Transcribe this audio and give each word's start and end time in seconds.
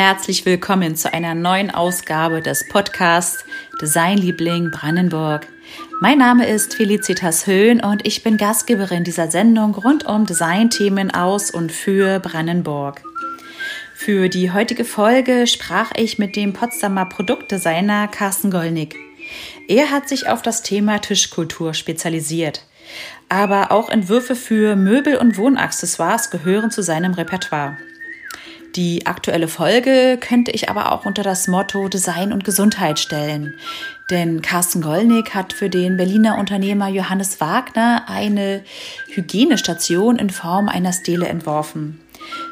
Herzlich 0.00 0.46
willkommen 0.46 0.94
zu 0.94 1.12
einer 1.12 1.34
neuen 1.34 1.72
Ausgabe 1.72 2.40
des 2.40 2.68
Podcasts 2.68 3.44
Designliebling 3.82 4.70
Brandenburg. 4.70 5.48
Mein 6.00 6.18
Name 6.18 6.46
ist 6.46 6.74
Felicitas 6.76 7.48
Höhn 7.48 7.80
und 7.80 8.06
ich 8.06 8.22
bin 8.22 8.36
Gastgeberin 8.36 9.02
dieser 9.02 9.28
Sendung 9.28 9.74
rund 9.74 10.06
um 10.06 10.24
Designthemen 10.24 11.10
aus 11.10 11.50
und 11.50 11.72
für 11.72 12.20
Brandenburg. 12.20 13.02
Für 13.92 14.28
die 14.28 14.52
heutige 14.52 14.84
Folge 14.84 15.48
sprach 15.48 15.90
ich 15.96 16.16
mit 16.16 16.36
dem 16.36 16.52
Potsdamer 16.52 17.06
Produktdesigner 17.06 18.06
Carsten 18.06 18.52
Gollnick. 18.52 18.94
Er 19.66 19.90
hat 19.90 20.08
sich 20.08 20.28
auf 20.28 20.42
das 20.42 20.62
Thema 20.62 21.00
Tischkultur 21.00 21.74
spezialisiert. 21.74 22.64
Aber 23.28 23.72
auch 23.72 23.88
Entwürfe 23.88 24.36
für 24.36 24.76
Möbel 24.76 25.16
und 25.16 25.36
Wohnaccessoires 25.36 26.30
gehören 26.30 26.70
zu 26.70 26.84
seinem 26.84 27.14
Repertoire. 27.14 27.76
Die 28.78 29.06
aktuelle 29.06 29.48
Folge 29.48 30.18
könnte 30.20 30.52
ich 30.52 30.70
aber 30.70 30.92
auch 30.92 31.04
unter 31.04 31.24
das 31.24 31.48
Motto 31.48 31.88
Design 31.88 32.32
und 32.32 32.44
Gesundheit 32.44 33.00
stellen. 33.00 33.54
Denn 34.08 34.40
Carsten 34.40 34.82
Gollnick 34.82 35.34
hat 35.34 35.52
für 35.52 35.68
den 35.68 35.96
Berliner 35.96 36.38
Unternehmer 36.38 36.86
Johannes 36.86 37.40
Wagner 37.40 38.04
eine 38.06 38.62
Hygienestation 39.08 40.20
in 40.20 40.30
Form 40.30 40.68
einer 40.68 40.92
Stele 40.92 41.26
entworfen. 41.26 41.98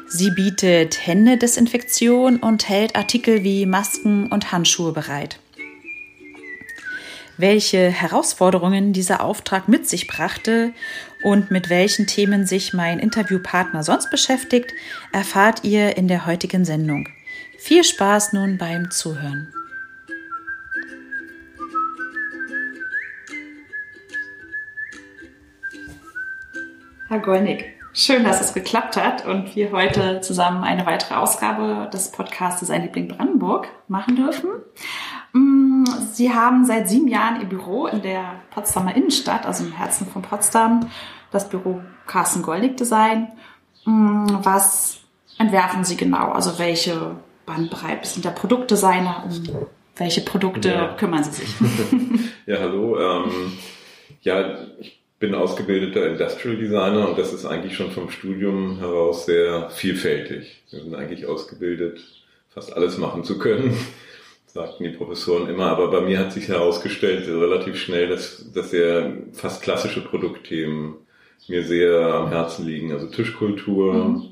Sie 0.09 0.29
bietet 0.31 1.07
Händedesinfektion 1.07 2.39
und 2.39 2.67
hält 2.67 2.97
Artikel 2.97 3.45
wie 3.45 3.65
Masken 3.65 4.29
und 4.29 4.51
Handschuhe 4.51 4.91
bereit. 4.91 5.39
Welche 7.39 7.89
Herausforderungen 7.91 8.93
dieser 8.93 9.23
Auftrag 9.23 9.67
mit 9.67 9.87
sich 9.87 10.07
brachte 10.07 10.73
und 11.21 11.51
mit 11.51 11.69
welchen 11.69 12.07
Themen 12.07 12.47
sich 12.47 12.73
mein 12.73 12.97
Interviewpartner 12.97 13.83
sonst 13.83 14.09
beschäftigt, 14.09 14.73
erfahrt 15.11 15.63
ihr 15.63 15.97
in 15.97 16.07
der 16.07 16.25
heutigen 16.25 16.65
Sendung. 16.65 17.07
Viel 17.59 17.83
Spaß 17.83 18.33
nun 18.33 18.57
beim 18.57 18.89
Zuhören. 18.89 19.53
Herr 27.07 27.19
Gollnick, 27.19 27.65
schön, 27.93 28.23
dass 28.23 28.41
es 28.41 28.55
geklappt 28.55 28.97
hat 28.97 29.27
und 29.27 29.55
wir 29.55 29.71
heute 29.71 30.21
zusammen 30.21 30.63
eine 30.63 30.87
weitere 30.87 31.13
Ausgabe 31.13 31.87
des 31.93 32.11
Podcasts 32.11 32.67
Ein 32.71 32.81
Liebling 32.81 33.09
Brandenburg 33.09 33.67
machen 33.87 34.15
dürfen. 34.15 34.49
Sie 36.17 36.33
haben 36.33 36.65
seit 36.65 36.89
sieben 36.89 37.07
Jahren 37.07 37.41
Ihr 37.41 37.47
Büro 37.47 37.85
in 37.85 38.01
der 38.01 38.41
Potsdamer 38.49 38.95
Innenstadt, 38.95 39.45
also 39.45 39.63
im 39.63 39.71
Herzen 39.71 40.07
von 40.07 40.23
Potsdam, 40.23 40.89
das 41.29 41.47
Büro 41.47 41.79
Carsten 42.07 42.41
Goldnick 42.41 42.75
Design. 42.75 43.27
Mm, 43.85 44.25
was 44.41 44.97
entwerfen 45.37 45.83
Sie 45.83 45.95
genau? 45.95 46.31
Also 46.31 46.57
welche 46.57 47.17
Bandbreite 47.45 48.07
sind 48.07 48.25
der 48.25 48.31
Produktdesigner? 48.31 49.25
Um 49.25 49.67
welche 49.97 50.21
Produkte 50.21 50.69
ja. 50.69 50.95
kümmern 50.95 51.23
Sie 51.23 51.33
sich? 51.33 51.49
ja, 52.47 52.61
hallo. 52.61 52.99
Ähm, 52.99 53.53
ja, 54.21 54.57
ich 54.79 54.99
bin 55.19 55.35
ausgebildeter 55.35 56.07
Industrial 56.07 56.57
Designer 56.57 57.09
und 57.09 57.19
das 57.19 57.31
ist 57.31 57.45
eigentlich 57.45 57.75
schon 57.75 57.91
vom 57.91 58.09
Studium 58.09 58.79
heraus 58.79 59.27
sehr 59.27 59.69
vielfältig. 59.69 60.63
Wir 60.71 60.81
sind 60.81 60.95
eigentlich 60.95 61.27
ausgebildet, 61.27 61.99
fast 62.49 62.73
alles 62.75 62.97
machen 62.97 63.23
zu 63.23 63.37
können 63.37 63.77
sagten 64.57 64.85
die 64.85 64.89
Professoren 64.89 65.47
immer, 65.49 65.67
aber 65.67 65.91
bei 65.91 66.01
mir 66.01 66.17
hat 66.17 66.33
sich 66.33 66.47
herausgestellt 66.47 67.27
relativ 67.27 67.77
schnell, 67.77 68.07
dass, 68.09 68.51
dass 68.51 68.71
sehr 68.71 69.13
fast 69.31 69.61
klassische 69.61 70.01
Produktthemen 70.01 70.95
mir 71.47 71.63
sehr 71.63 71.99
am 72.01 72.29
Herzen 72.29 72.65
liegen. 72.65 72.91
Also 72.91 73.05
Tischkultur 73.07 73.93
mhm. 73.93 74.23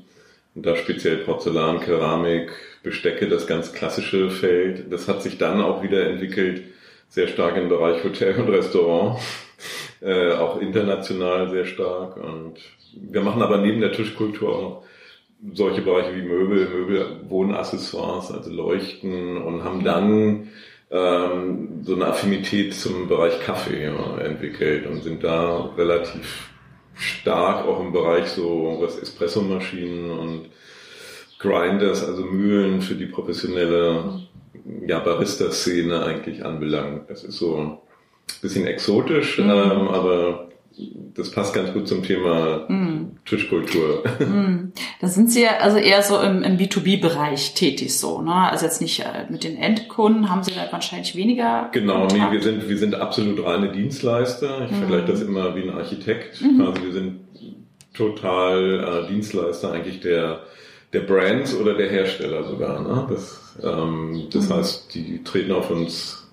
und 0.54 0.66
da 0.66 0.74
speziell 0.74 1.18
Porzellan, 1.18 1.80
Keramik, 1.80 2.50
Bestecke, 2.82 3.28
das 3.28 3.46
ganz 3.46 3.72
klassische 3.72 4.30
Feld. 4.30 4.92
Das 4.92 5.06
hat 5.06 5.22
sich 5.22 5.38
dann 5.38 5.60
auch 5.60 5.84
wieder 5.84 6.08
entwickelt, 6.08 6.64
sehr 7.08 7.28
stark 7.28 7.56
im 7.56 7.68
Bereich 7.68 8.02
Hotel 8.02 8.34
und 8.40 8.48
Restaurant, 8.48 9.20
äh, 10.00 10.32
auch 10.32 10.60
international 10.60 11.50
sehr 11.50 11.66
stark. 11.66 12.16
Und 12.16 12.56
wir 12.94 13.20
machen 13.20 13.42
aber 13.42 13.58
neben 13.58 13.80
der 13.80 13.92
Tischkultur 13.92 14.56
auch 14.56 14.62
noch 14.62 14.82
solche 15.52 15.82
Bereiche 15.82 16.14
wie 16.16 16.22
Möbel, 16.22 16.68
Möbel, 16.68 17.20
Wohnaccessoires, 17.28 18.30
also 18.32 18.50
Leuchten 18.50 19.36
und 19.38 19.64
haben 19.64 19.84
dann 19.84 20.48
ähm, 20.90 21.80
so 21.82 21.94
eine 21.94 22.06
Affinität 22.06 22.74
zum 22.74 23.08
Bereich 23.08 23.40
Kaffee 23.40 23.84
ja, 23.84 24.18
entwickelt 24.18 24.86
und 24.86 25.02
sind 25.02 25.24
da 25.24 25.70
relativ 25.76 26.50
stark 26.94 27.66
auch 27.66 27.80
im 27.80 27.92
Bereich 27.92 28.28
so 28.28 28.78
was 28.80 28.96
Espressomaschinen 28.98 30.10
und 30.10 30.46
Grinders, 31.38 32.02
also 32.04 32.22
Mühlen 32.24 32.80
für 32.80 32.94
die 32.94 33.06
professionelle 33.06 34.22
ja, 34.86 35.00
Barista-Szene 35.00 36.02
eigentlich 36.04 36.44
anbelangt. 36.44 37.10
Das 37.10 37.24
ist 37.24 37.36
so 37.36 37.56
ein 37.56 37.78
bisschen 38.40 38.66
exotisch, 38.66 39.38
mhm. 39.38 39.50
ähm, 39.50 39.88
aber 39.88 40.48
das 41.14 41.30
passt 41.30 41.54
ganz 41.54 41.72
gut 41.72 41.88
zum 41.88 42.02
Thema 42.02 42.66
mm. 42.68 43.18
Tischkultur. 43.24 44.04
Mm. 44.20 44.72
Da 45.00 45.08
sind 45.08 45.30
Sie 45.30 45.42
ja 45.42 45.58
also 45.60 45.78
eher 45.78 46.02
so 46.02 46.20
im, 46.20 46.42
im 46.42 46.58
B2B-Bereich 46.58 47.54
tätig 47.54 47.96
so, 47.96 48.20
ne? 48.20 48.34
Also 48.34 48.66
jetzt 48.66 48.80
nicht 48.80 49.00
äh, 49.00 49.26
mit 49.30 49.44
den 49.44 49.56
Endkunden 49.56 50.30
haben 50.30 50.42
Sie 50.42 50.52
da 50.52 50.70
wahrscheinlich 50.70 51.16
weniger. 51.16 51.70
Genau, 51.72 52.06
nee, 52.06 52.20
wir 52.30 52.42
sind, 52.42 52.68
wir 52.68 52.78
sind 52.78 52.94
absolut 52.94 53.42
reine 53.44 53.72
Dienstleister. 53.72 54.66
Ich 54.66 54.72
mm. 54.72 54.74
vergleiche 54.74 55.06
das 55.06 55.22
immer 55.22 55.56
wie 55.56 55.62
ein 55.62 55.70
Architekt. 55.70 56.36
-hmm. 56.36 56.66
Also 56.66 56.82
wir 56.84 56.92
sind 56.92 57.20
total 57.94 59.04
äh, 59.04 59.08
Dienstleister 59.08 59.72
eigentlich 59.72 60.00
der 60.00 60.40
der 60.92 61.00
Brands 61.00 61.54
oder 61.54 61.74
der 61.74 61.90
Hersteller 61.90 62.44
sogar. 62.44 62.80
Ne? 62.80 63.06
Das, 63.10 63.56
ähm, 63.62 64.28
das 64.32 64.48
mhm. 64.48 64.54
heißt, 64.54 64.94
die 64.94 65.22
treten 65.24 65.52
auf 65.52 65.70
uns 65.70 66.25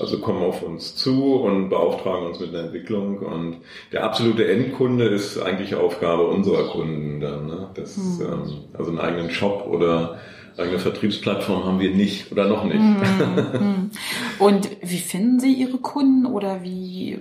also 0.00 0.18
kommen 0.18 0.42
auf 0.42 0.62
uns 0.62 0.96
zu 0.96 1.34
und 1.34 1.68
beauftragen 1.68 2.26
uns 2.26 2.40
mit 2.40 2.52
der 2.52 2.64
Entwicklung. 2.64 3.18
Und 3.18 3.58
der 3.92 4.04
absolute 4.04 4.46
Endkunde 4.48 5.06
ist 5.06 5.38
eigentlich 5.38 5.74
Aufgabe 5.74 6.26
unserer 6.26 6.68
Kunden 6.68 7.20
dann. 7.20 7.46
Ne? 7.46 7.70
Das, 7.74 7.96
mhm. 7.96 8.20
ähm, 8.22 8.52
also 8.76 8.90
einen 8.90 9.00
eigenen 9.00 9.30
Shop 9.30 9.66
oder 9.66 10.18
eigene 10.58 10.78
Vertriebsplattform 10.78 11.64
haben 11.64 11.80
wir 11.80 11.94
nicht 11.94 12.32
oder 12.32 12.46
noch 12.46 12.64
nicht. 12.64 12.80
Mhm. 12.80 13.90
Und 14.38 14.70
wie 14.82 14.98
finden 14.98 15.40
Sie 15.40 15.52
Ihre 15.52 15.78
Kunden 15.78 16.26
oder 16.26 16.62
wie, 16.62 17.18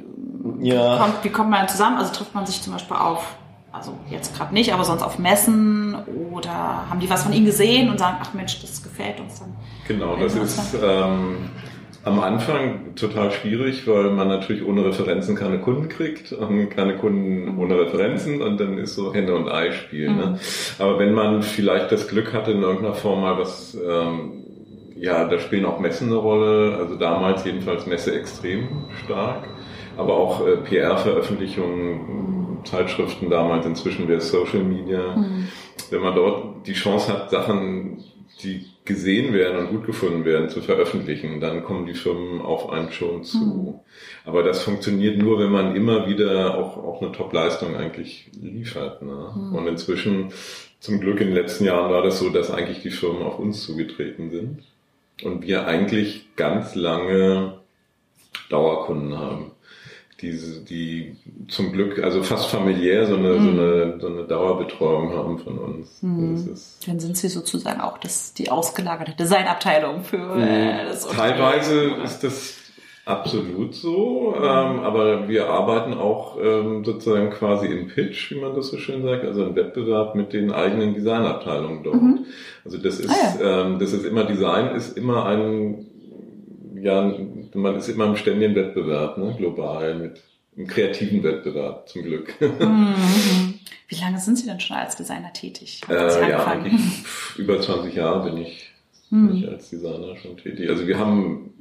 ja. 0.61 0.97
kommt, 0.97 1.23
wie 1.23 1.29
kommt 1.29 1.49
man 1.49 1.67
zusammen? 1.67 1.97
Also 1.97 2.13
trifft 2.13 2.33
man 2.33 2.45
sich 2.45 2.61
zum 2.61 2.73
Beispiel 2.73 2.97
auf 2.97 3.35
also 3.75 3.91
jetzt 4.09 4.37
gerade 4.37 4.53
nicht, 4.53 4.73
aber 4.73 4.85
sonst 4.85 5.03
auf 5.03 5.19
Messen 5.19 5.97
oder 6.31 6.89
haben 6.89 7.01
die 7.01 7.09
was 7.09 7.23
von 7.23 7.33
Ihnen 7.33 7.45
gesehen 7.45 7.89
und 7.89 7.99
sagen, 7.99 8.17
ach 8.21 8.33
Mensch, 8.33 8.61
das 8.61 8.81
gefällt 8.81 9.19
uns 9.19 9.39
dann. 9.39 9.53
Genau, 9.85 10.15
das 10.15 10.33
ist 10.35 10.77
ähm, 10.81 11.49
am 12.05 12.19
Anfang 12.19 12.93
total 12.95 13.31
schwierig, 13.31 13.87
weil 13.87 14.11
man 14.11 14.27
natürlich 14.27 14.63
ohne 14.63 14.85
Referenzen 14.85 15.35
keine 15.35 15.59
Kunden 15.59 15.89
kriegt 15.89 16.31
und 16.31 16.69
keine 16.69 16.97
Kunden 16.97 17.57
ohne 17.57 17.79
Referenzen 17.79 18.43
und 18.43 18.59
dann 18.59 18.77
ist 18.77 18.93
so 18.93 19.11
Hände 19.11 19.35
und 19.35 19.49
Ei 19.49 19.71
Spiel. 19.71 20.09
Ne? 20.09 20.13
Mhm. 20.13 20.19
Ne? 20.19 20.39
Aber 20.77 20.99
wenn 20.99 21.15
man 21.15 21.41
vielleicht 21.41 21.91
das 21.91 22.07
Glück 22.07 22.31
hatte, 22.31 22.51
in 22.51 22.61
irgendeiner 22.61 22.93
Form 22.93 23.21
mal 23.21 23.39
was, 23.39 23.75
ähm, 23.75 24.43
ja, 24.95 25.27
da 25.27 25.39
spielen 25.39 25.65
auch 25.65 25.79
Messen 25.79 26.09
eine 26.09 26.17
Rolle, 26.17 26.77
also 26.77 26.95
damals 26.95 27.43
jedenfalls 27.43 27.87
Messe 27.87 28.13
extrem 28.13 28.85
stark, 29.03 29.47
aber 29.97 30.13
auch 30.13 30.45
äh, 30.45 30.57
PR-Veröffentlichungen, 30.57 32.59
Zeitschriften 32.65 33.31
damals, 33.31 33.65
inzwischen 33.65 34.07
wäre 34.07 34.21
Social 34.21 34.63
Media. 34.63 35.17
Mhm. 35.17 35.47
Wenn 35.89 36.01
man 36.01 36.13
dort 36.13 36.67
die 36.67 36.73
Chance 36.73 37.11
hat, 37.11 37.31
Sachen, 37.31 38.03
die 38.43 38.67
gesehen 38.85 39.33
werden 39.33 39.57
und 39.57 39.69
gut 39.69 39.85
gefunden 39.85 40.25
werden, 40.25 40.49
zu 40.49 40.61
veröffentlichen, 40.61 41.39
dann 41.39 41.63
kommen 41.63 41.87
die 41.87 41.95
Firmen 41.95 42.41
auf 42.41 42.69
einen 42.69 42.91
schon 42.91 43.23
zu. 43.23 43.37
Mhm. 43.37 43.73
Aber 44.25 44.43
das 44.43 44.63
funktioniert 44.63 45.17
nur, 45.17 45.39
wenn 45.39 45.51
man 45.51 45.75
immer 45.75 46.07
wieder 46.07 46.55
auch, 46.57 46.77
auch 46.77 47.01
eine 47.01 47.11
Top-Leistung 47.11 47.75
eigentlich 47.75 48.29
liefert. 48.39 49.01
Ne? 49.01 49.33
Mhm. 49.35 49.55
Und 49.55 49.67
inzwischen, 49.67 50.31
zum 50.79 50.99
Glück 50.99 51.19
in 51.19 51.27
den 51.27 51.35
letzten 51.35 51.65
Jahren 51.65 51.91
war 51.91 52.03
das 52.03 52.19
so, 52.19 52.29
dass 52.29 52.51
eigentlich 52.51 52.83
die 52.83 52.91
Firmen 52.91 53.23
auf 53.23 53.39
uns 53.39 53.63
zugetreten 53.63 54.29
sind 54.29 54.63
und 55.23 55.41
wir 55.41 55.65
eigentlich 55.65 56.35
ganz 56.35 56.75
lange 56.75 57.59
Dauerkunden 58.49 59.17
haben 59.17 59.51
diese, 60.21 60.63
die 60.63 61.17
zum 61.49 61.73
Glück, 61.73 62.01
also 62.01 62.23
fast 62.23 62.47
familiär 62.47 63.05
so 63.05 63.15
eine, 63.15 63.33
mhm. 63.33 63.43
so 63.43 63.49
eine, 63.49 63.97
so 63.99 64.07
eine 64.07 64.23
Dauerbetreuung 64.23 65.13
haben 65.13 65.39
von 65.39 65.57
uns. 65.57 66.01
Mhm. 66.01 66.55
Dann 66.87 66.99
sind 66.99 67.17
sie 67.17 67.27
sozusagen 67.27 67.81
auch 67.81 67.97
das, 67.97 68.33
die 68.33 68.49
ausgelagerte 68.49 69.13
Designabteilung 69.13 70.03
für 70.03 70.17
mhm. 70.17 70.41
äh, 70.41 70.85
das 70.85 71.07
Teilweise 71.07 71.95
ist 72.03 72.23
das 72.23 72.55
absolut 73.03 73.75
so, 73.75 74.33
mhm. 74.37 74.43
ähm, 74.43 74.79
aber 74.79 75.27
wir 75.27 75.49
arbeiten 75.49 75.93
auch 75.93 76.37
ähm, 76.41 76.85
sozusagen 76.85 77.29
quasi 77.29 77.67
in 77.67 77.87
Pitch, 77.89 78.31
wie 78.31 78.39
man 78.39 78.55
das 78.55 78.69
so 78.69 78.77
schön 78.77 79.03
sagt, 79.03 79.25
also 79.25 79.43
im 79.43 79.55
Wettbewerb 79.55 80.15
mit 80.15 80.31
den 80.31 80.51
eigenen 80.51 80.93
Designabteilungen 80.93 81.83
dort. 81.83 82.01
Mhm. 82.01 82.25
Also 82.63 82.77
das 82.77 82.99
ist, 82.99 83.09
ah, 83.09 83.43
ja. 83.43 83.65
ähm, 83.65 83.79
das 83.79 83.91
ist 83.91 84.05
immer 84.05 84.23
Design, 84.23 84.75
ist 84.75 84.97
immer 84.97 85.25
ein 85.25 85.87
ja, 86.85 87.11
man 87.55 87.75
ist 87.75 87.87
immer 87.89 88.05
im 88.05 88.15
ständigen 88.15 88.55
Wettbewerb, 88.55 89.17
ne, 89.17 89.33
global, 89.37 89.95
mit 89.95 90.21
einem 90.55 90.67
kreativen 90.67 91.23
Wettbewerb, 91.23 91.89
zum 91.89 92.03
Glück. 92.03 92.39
Mhm. 92.39 93.55
Wie 93.87 93.95
lange 93.95 94.19
sind 94.19 94.37
Sie 94.37 94.45
denn 94.45 94.59
schon 94.59 94.77
als 94.77 94.95
Designer 94.95 95.31
tätig? 95.33 95.81
Äh, 95.89 96.29
ja, 96.29 96.45
eigentlich 96.45 96.81
über 97.37 97.61
20 97.61 97.93
Jahre 97.93 98.29
bin 98.29 98.41
ich 98.41 98.71
mhm. 99.09 99.27
bin 99.27 99.37
ich 99.37 99.47
als 99.49 99.69
Designer 99.69 100.15
schon 100.15 100.37
tätig. 100.37 100.69
Also 100.69 100.87
wir 100.87 100.97
haben 100.97 101.53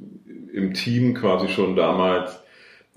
im 0.53 0.73
Team 0.73 1.13
quasi 1.13 1.47
schon 1.49 1.75
damals, 1.75 2.39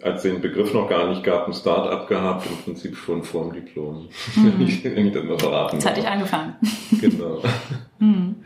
als 0.01 0.23
den 0.23 0.41
Begriff 0.41 0.73
noch 0.73 0.89
gar 0.89 1.09
nicht 1.09 1.25
gab, 1.25 1.49
ein 1.49 1.53
Start-up 1.53 2.09
gehabt, 2.09 2.47
im 2.47 2.56
Prinzip 2.59 2.97
schon 2.97 3.25
vor 3.25 3.44
dem 3.44 3.55
Diplom. 3.55 4.09
Mhm. 4.37 4.62
ich, 4.62 4.85
ich 4.85 5.12
das 5.12 5.25
mal 5.25 5.39
verraten 5.39 5.77
Jetzt 5.77 5.87
hatte 5.87 6.01
ich 6.01 6.06
angefangen. 6.06 6.55
Genau. 7.01 7.43
Mhm. 8.01 8.37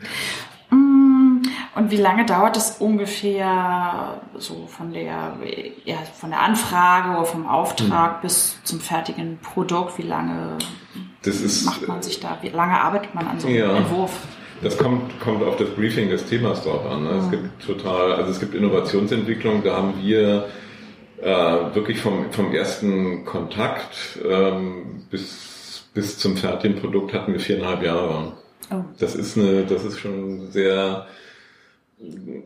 Und 1.75 1.89
wie 1.89 1.97
lange 1.97 2.25
dauert 2.25 2.55
es 2.55 2.77
ungefähr 2.79 4.21
so 4.37 4.67
von 4.67 4.93
der, 4.93 5.37
ja, 5.85 5.95
von 6.13 6.29
der 6.29 6.41
Anfrage 6.41 7.17
oder 7.17 7.25
vom 7.25 7.47
Auftrag 7.47 8.17
mhm. 8.17 8.21
bis 8.21 8.57
zum 8.63 8.79
fertigen 8.79 9.39
Produkt? 9.39 9.97
Wie 9.97 10.03
lange 10.03 10.57
ist, 11.23 11.65
macht 11.65 11.87
man 11.87 12.03
sich 12.03 12.19
da? 12.19 12.37
Wie 12.41 12.49
lange 12.49 12.79
arbeitet 12.79 13.15
man 13.15 13.27
an 13.27 13.39
so 13.39 13.47
einem 13.47 13.57
ja. 13.57 13.75
Entwurf? 13.75 14.11
Das 14.61 14.77
kommt, 14.77 15.19
kommt 15.19 15.43
auf 15.43 15.57
das 15.57 15.69
Briefing 15.71 16.09
des 16.09 16.25
Themas 16.25 16.63
drauf 16.63 16.85
an. 16.85 17.03
Ne? 17.03 17.09
Es 17.23 17.31
gibt 17.31 17.65
total, 17.65 18.13
also 18.13 18.31
es 18.31 18.39
gibt 18.39 18.55
Innovationsentwicklung, 18.55 19.63
da 19.63 19.75
haben 19.75 19.95
wir 20.01 20.47
äh, 21.21 21.75
wirklich 21.75 21.99
vom, 21.99 22.31
vom 22.31 22.53
ersten 22.53 23.25
Kontakt 23.25 24.19
ähm, 24.23 25.05
bis, 25.09 25.85
bis 25.93 26.17
zum 26.17 26.37
fertigen 26.37 26.79
Produkt 26.79 27.13
hatten 27.13 27.33
wir 27.33 27.39
viereinhalb 27.39 27.83
Jahre. 27.83 28.33
Oh. 28.71 28.83
Das 28.99 29.15
ist 29.15 29.37
eine, 29.37 29.63
das 29.63 29.83
ist 29.83 29.99
schon 29.99 30.51
sehr, 30.51 31.07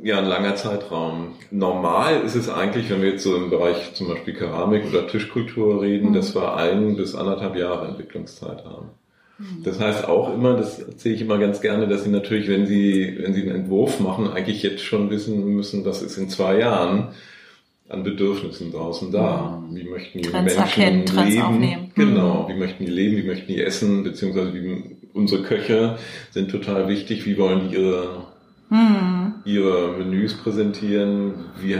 ja, 0.03 0.19
ein 0.19 0.25
langer 0.25 0.55
Zeitraum. 0.55 1.35
Normal 1.51 2.21
ist 2.21 2.35
es 2.35 2.49
eigentlich, 2.49 2.89
wenn 2.89 3.01
wir 3.01 3.11
jetzt 3.11 3.23
so 3.23 3.35
im 3.35 3.49
Bereich 3.49 3.93
zum 3.93 4.07
Beispiel 4.07 4.33
Keramik 4.33 4.85
oder 4.89 5.07
Tischkultur 5.07 5.81
reden, 5.81 6.09
mhm. 6.09 6.13
dass 6.13 6.35
wir 6.35 6.55
ein 6.55 6.95
bis 6.95 7.15
anderthalb 7.15 7.55
Jahre 7.55 7.87
Entwicklungszeit 7.87 8.63
haben. 8.65 8.89
Mhm. 9.39 9.63
Das 9.63 9.79
heißt 9.79 10.07
auch 10.07 10.33
immer, 10.33 10.55
das 10.55 10.79
erzähle 10.79 11.15
ich 11.15 11.21
immer 11.21 11.37
ganz 11.37 11.61
gerne, 11.61 11.87
dass 11.87 12.03
Sie 12.03 12.09
natürlich, 12.09 12.47
wenn 12.47 12.65
Sie, 12.67 13.17
wenn 13.19 13.33
Sie 13.33 13.41
einen 13.41 13.61
Entwurf 13.61 13.99
machen, 13.99 14.29
eigentlich 14.29 14.63
jetzt 14.63 14.83
schon 14.83 15.09
wissen 15.09 15.55
müssen, 15.55 15.83
das 15.83 16.01
ist 16.01 16.17
in 16.17 16.29
zwei 16.29 16.59
Jahren 16.59 17.09
an 17.89 18.03
Bedürfnissen 18.03 18.71
draußen 18.71 19.11
da. 19.11 19.63
Mhm. 19.69 19.75
Wie 19.75 19.83
möchten 19.85 20.21
die 20.21 20.29
Trends 20.29 20.55
Menschen 20.55 20.81
erkennen, 20.81 21.29
leben? 21.29 21.41
Aufnehmen. 21.41 21.91
Genau. 21.95 22.43
Mhm. 22.43 22.53
Wie 22.53 22.59
möchten 22.59 22.85
die 22.85 22.91
leben? 22.91 23.17
Wie 23.17 23.23
möchten 23.23 23.47
die 23.47 23.61
essen? 23.61 24.03
Beziehungsweise 24.03 24.53
wie 24.53 24.97
unsere 25.13 25.43
Köche 25.43 25.97
sind 26.31 26.51
total 26.51 26.87
wichtig. 26.87 27.25
Wie 27.25 27.37
wollen 27.37 27.69
die 27.69 27.75
ihre, 27.75 28.25
mhm. 28.69 29.26
Ihre 29.47 29.93
Menüs 29.97 30.35
präsentieren? 30.35 31.45
Wie 31.59 31.77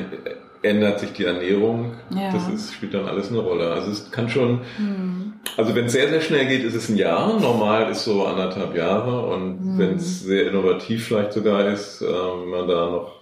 ändert 0.64 1.00
sich 1.00 1.14
die 1.14 1.26
Ernährung? 1.26 1.94
Ja. 2.10 2.32
Das 2.32 2.48
ist, 2.50 2.74
spielt 2.74 2.94
dann 2.94 3.06
alles 3.06 3.30
eine 3.30 3.40
Rolle. 3.40 3.72
Also 3.72 3.92
es 3.92 4.12
kann 4.12 4.30
schon, 4.30 4.62
mhm. 4.78 5.34
also 5.56 5.76
wenn 5.76 5.86
es 5.86 5.92
sehr, 5.92 6.10
sehr 6.10 6.22
schnell 6.22 6.48
geht, 6.48 6.64
ist 6.64 6.76
es 6.76 6.90
ein 6.90 6.98
Jahr. 6.98 7.40
Normal 7.40 7.92
ist 7.92 8.06
so 8.06 8.26
anderthalb 8.26 8.76
Jahre. 8.76 9.28
Und 9.28 9.64
mhm. 9.64 9.78
wenn 9.78 9.96
es 9.96 10.22
sehr 10.22 10.50
innovativ 10.50 11.08
vielleicht 11.08 11.34
sogar 11.34 11.68
ist, 11.68 12.02
äh, 12.02 12.06
wenn 12.06 12.50
man 12.50 12.68
da 12.68 12.90
noch 12.90 13.18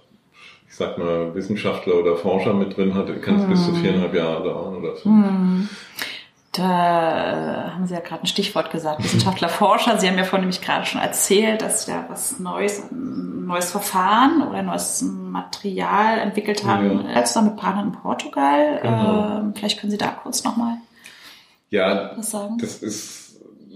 ich 0.68 0.74
sag 0.74 0.98
mal, 0.98 1.34
Wissenschaftler 1.34 1.94
oder 1.94 2.16
Forscher 2.16 2.52
mit 2.52 2.76
drin 2.76 2.94
hat, 2.94 3.06
kann 3.22 3.36
es 3.36 3.46
mhm. 3.46 3.50
bis 3.50 3.64
zu 3.64 3.74
viereinhalb 3.76 4.14
Jahre 4.14 4.44
dauern 4.44 4.76
oder 4.76 4.94
fünf. 4.96 5.70
Da 6.56 7.68
äh, 7.68 7.70
haben 7.70 7.86
Sie 7.86 7.94
ja 7.94 8.00
gerade 8.00 8.22
ein 8.22 8.26
Stichwort 8.26 8.70
gesagt, 8.70 9.02
Wissenschaftler, 9.04 9.48
Forscher. 9.48 9.98
Sie 9.98 10.08
haben 10.08 10.16
ja 10.16 10.24
vorhin 10.24 10.48
nämlich 10.48 10.62
gerade 10.62 10.86
schon 10.86 11.00
erzählt, 11.00 11.62
dass 11.62 11.84
Sie 11.84 11.92
da 11.92 12.06
was 12.08 12.38
Neues, 12.38 12.90
ein 12.90 13.46
neues 13.46 13.70
Verfahren 13.70 14.42
oder 14.42 14.58
ein 14.58 14.66
neues 14.66 15.02
Material 15.02 16.18
entwickelt 16.18 16.64
haben, 16.64 17.06
ja. 17.08 17.24
zusammen 17.24 17.50
mit 17.50 17.56
Partnern 17.56 17.86
in 17.88 17.92
Portugal. 17.92 18.80
Genau. 18.82 19.38
Ähm, 19.38 19.54
vielleicht 19.54 19.80
können 19.80 19.90
Sie 19.90 19.98
da 19.98 20.08
kurz 20.08 20.44
nochmal 20.44 20.78
ja, 21.70 22.16
was 22.16 22.30
sagen. 22.30 22.58
Das 22.58 22.82
ist 22.82 23.25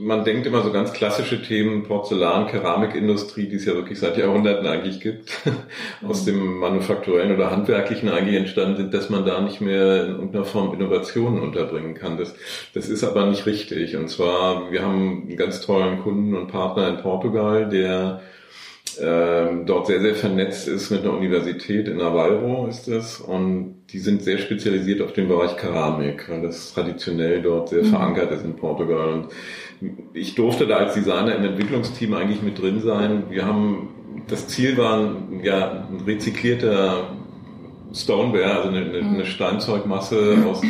man 0.01 0.25
denkt 0.25 0.47
immer 0.47 0.63
so 0.63 0.73
ganz 0.73 0.93
klassische 0.93 1.43
Themen, 1.43 1.83
Porzellan, 1.85 2.47
Keramikindustrie, 2.47 3.49
die 3.49 3.57
es 3.57 3.67
ja 3.67 3.75
wirklich 3.75 3.99
seit 3.99 4.17
Jahrhunderten 4.17 4.67
eigentlich 4.67 5.01
gibt, 5.01 5.31
aus 6.07 6.25
dem 6.25 6.59
manufakturellen 6.59 7.35
oder 7.35 7.51
handwerklichen 7.51 8.09
eigentlich 8.09 8.37
entstanden 8.37 8.77
sind, 8.77 8.95
dass 8.95 9.11
man 9.11 9.25
da 9.25 9.41
nicht 9.41 9.61
mehr 9.61 10.05
in 10.05 10.11
irgendeiner 10.13 10.45
Form 10.45 10.73
Innovationen 10.75 11.41
unterbringen 11.41 11.95
kann. 11.95 12.17
Das, 12.17 12.35
das 12.75 12.89
ist 12.89 13.05
aber 13.05 13.27
nicht 13.27 13.47
richtig. 13.47 13.97
Und 13.97 14.09
zwar, 14.09 14.73
wir 14.73 14.83
haben 14.83 15.27
einen 15.29 15.37
ganz 15.37 15.61
tollen 15.61 16.01
Kunden 16.01 16.35
und 16.35 16.49
Partner 16.49 16.89
in 16.89 16.99
Portugal, 16.99 17.69
der 17.69 18.23
ähm, 19.03 19.67
dort 19.67 19.87
sehr, 19.87 20.01
sehr 20.01 20.15
vernetzt 20.15 20.69
ist 20.69 20.91
mit 20.91 21.03
einer 21.03 21.13
Universität 21.13 21.89
in 21.89 21.99
Navarro 21.99 22.67
ist 22.67 22.89
das 22.89 23.21
und 23.21 23.77
die 23.93 23.99
sind 23.99 24.23
sehr 24.23 24.39
spezialisiert 24.39 25.03
auf 25.03 25.13
den 25.13 25.29
Bereich 25.29 25.57
Keramik, 25.57 26.29
weil 26.29 26.43
das 26.43 26.73
traditionell 26.73 27.43
dort 27.43 27.71
sehr 27.71 27.83
mhm. 27.83 27.89
verankert 27.89 28.31
ist 28.33 28.45
in 28.45 28.57
Portugal 28.57 29.09
und 29.13 29.29
ich 30.13 30.35
durfte 30.35 30.67
da 30.67 30.77
als 30.77 30.95
Designer 30.95 31.35
im 31.35 31.45
Entwicklungsteam 31.45 32.15
eigentlich 32.15 32.43
mit 32.43 32.61
drin 32.61 32.81
sein. 32.81 33.25
Wir 33.31 33.47
haben, 33.47 33.89
das 34.29 34.47
Ziel 34.49 34.77
war 34.77 35.17
ja 35.43 35.87
ein 35.91 36.05
rezyklierter 36.07 37.09
Stoneware, 37.93 38.57
also 38.57 38.69
eine, 38.69 38.81
eine 38.81 39.01
mhm. 39.01 39.25
Steinzeugmasse 39.25 40.45
aus 40.49 40.61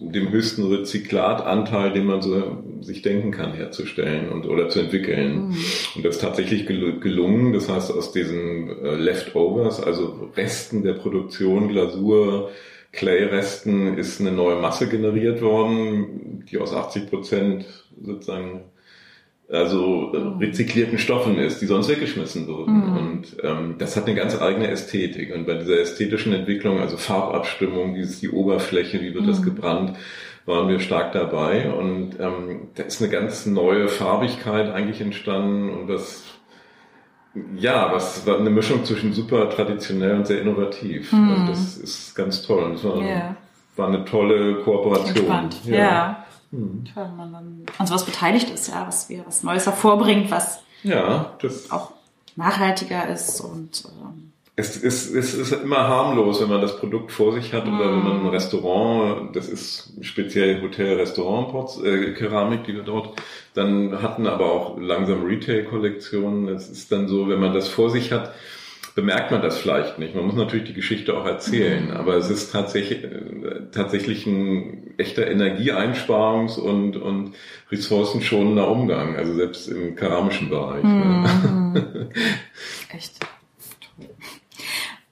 dem 0.00 0.30
höchsten 0.30 0.66
Rezyklatanteil, 0.66 1.92
den 1.92 2.06
man 2.06 2.22
so 2.22 2.62
sich 2.82 3.02
denken 3.02 3.30
kann, 3.30 3.52
herzustellen 3.52 4.30
und 4.30 4.46
oder 4.46 4.68
zu 4.68 4.80
entwickeln. 4.80 5.48
Mhm. 5.48 5.56
Und 5.96 6.04
das 6.04 6.16
ist 6.16 6.22
tatsächlich 6.22 6.66
gelungen. 6.66 7.52
Das 7.52 7.68
heißt, 7.68 7.90
aus 7.92 8.12
diesen 8.12 8.68
äh, 8.84 8.94
Leftovers, 8.94 9.82
also 9.82 10.30
Resten 10.36 10.82
der 10.82 10.94
Produktion, 10.94 11.68
Glasur, 11.68 12.50
Clay-Resten, 12.92 13.96
ist 13.96 14.20
eine 14.20 14.32
neue 14.32 14.56
Masse 14.56 14.88
generiert 14.88 15.40
worden, 15.40 16.44
die 16.50 16.58
aus 16.58 16.74
80 16.74 17.08
Prozent 17.08 17.64
sozusagen 18.02 18.64
also 19.52 20.12
äh, 20.14 20.18
mhm. 20.18 20.38
rezyklierten 20.38 20.98
Stoffen 20.98 21.38
ist, 21.38 21.60
die 21.60 21.66
sonst 21.66 21.88
weggeschmissen 21.88 22.46
wurden. 22.46 22.74
Mhm. 22.74 22.96
Und 22.96 23.36
ähm, 23.42 23.74
das 23.78 23.96
hat 23.96 24.06
eine 24.06 24.14
ganz 24.14 24.40
eigene 24.40 24.68
Ästhetik. 24.68 25.34
Und 25.34 25.46
bei 25.46 25.54
dieser 25.54 25.78
ästhetischen 25.78 26.32
Entwicklung, 26.32 26.80
also 26.80 26.96
Farbabstimmung, 26.96 27.94
dieses 27.94 28.20
die 28.20 28.30
Oberfläche, 28.30 29.00
wie 29.02 29.12
wird 29.12 29.24
mhm. 29.24 29.28
das 29.28 29.42
gebrannt, 29.42 29.96
waren 30.46 30.68
wir 30.68 30.80
stark 30.80 31.12
dabei. 31.12 31.72
Und 31.72 32.18
ähm, 32.20 32.68
da 32.74 32.82
ist 32.82 33.00
eine 33.00 33.10
ganz 33.10 33.46
neue 33.46 33.88
Farbigkeit 33.88 34.70
eigentlich 34.72 35.00
entstanden 35.00 35.70
und 35.70 35.88
was 35.88 36.22
ja, 37.56 37.90
was 37.92 38.26
war 38.26 38.38
eine 38.38 38.50
Mischung 38.50 38.84
zwischen 38.84 39.14
super 39.14 39.48
traditionell 39.48 40.16
und 40.16 40.26
sehr 40.26 40.42
innovativ. 40.42 41.12
Mhm. 41.12 41.30
Also 41.30 41.46
das 41.46 41.76
ist 41.78 42.14
ganz 42.14 42.42
toll. 42.42 42.62
Und 42.62 42.74
es 42.74 42.84
war, 42.84 42.98
yeah. 42.98 43.36
war 43.76 43.88
eine 43.88 44.04
tolle 44.04 44.56
Kooperation. 44.62 45.48
Ja. 45.64 45.74
ja. 45.74 46.26
Mhm. 46.50 46.84
Toll, 46.92 47.08
wenn 47.16 47.30
man 47.30 47.64
an 47.78 47.86
sowas 47.86 48.04
beteiligt 48.04 48.50
ist, 48.50 48.68
ja, 48.68 48.86
was 48.86 49.08
wir 49.08 49.24
was 49.26 49.42
Neues 49.42 49.64
hervorbringt, 49.64 50.30
was 50.30 50.62
ja, 50.82 51.34
das 51.40 51.70
auch 51.70 51.92
nachhaltiger 52.36 53.08
ist 53.08 53.40
und 53.40 53.84
ähm, 53.86 54.31
es 54.54 54.76
ist, 54.76 55.14
es 55.14 55.32
ist 55.32 55.52
immer 55.52 55.88
harmlos, 55.88 56.42
wenn 56.42 56.50
man 56.50 56.60
das 56.60 56.76
Produkt 56.76 57.10
vor 57.10 57.32
sich 57.32 57.54
hat 57.54 57.66
oder 57.66 57.90
wenn 57.90 58.02
man 58.02 58.16
ein 58.18 58.22
mhm. 58.24 58.28
Restaurant, 58.28 59.34
das 59.34 59.48
ist 59.48 59.94
speziell 60.02 60.60
Hotel, 60.60 60.96
Restaurant, 60.96 61.82
äh, 61.82 62.12
Keramik, 62.12 62.64
die 62.64 62.74
wir 62.74 62.82
dort 62.82 63.18
dann 63.54 64.02
hatten, 64.02 64.26
aber 64.26 64.52
auch 64.52 64.78
langsam 64.78 65.24
Retail-Kollektionen. 65.24 66.48
Es 66.48 66.68
ist 66.68 66.92
dann 66.92 67.08
so, 67.08 67.28
wenn 67.28 67.40
man 67.40 67.54
das 67.54 67.68
vor 67.68 67.88
sich 67.88 68.12
hat, 68.12 68.34
bemerkt 68.94 69.30
man 69.30 69.40
das 69.40 69.56
vielleicht 69.56 69.98
nicht. 69.98 70.14
Man 70.14 70.26
muss 70.26 70.34
natürlich 70.34 70.64
die 70.66 70.74
Geschichte 70.74 71.16
auch 71.16 71.24
erzählen, 71.24 71.86
mhm. 71.86 71.92
aber 71.92 72.16
es 72.16 72.28
ist 72.28 72.52
tatsächlich, 72.52 73.06
tatsächlich 73.72 74.26
ein 74.26 74.92
echter 74.98 75.22
Energieeinsparungs- 75.28 76.58
und, 76.58 76.98
und 76.98 77.32
ressourcenschonender 77.70 78.68
Umgang, 78.68 79.16
also 79.16 79.32
selbst 79.32 79.68
im 79.68 79.96
keramischen 79.96 80.50
Bereich. 80.50 80.84
Ne? 80.84 80.90
Mhm. 80.90 81.72
Ne? 81.72 82.10
Echt. 82.94 83.14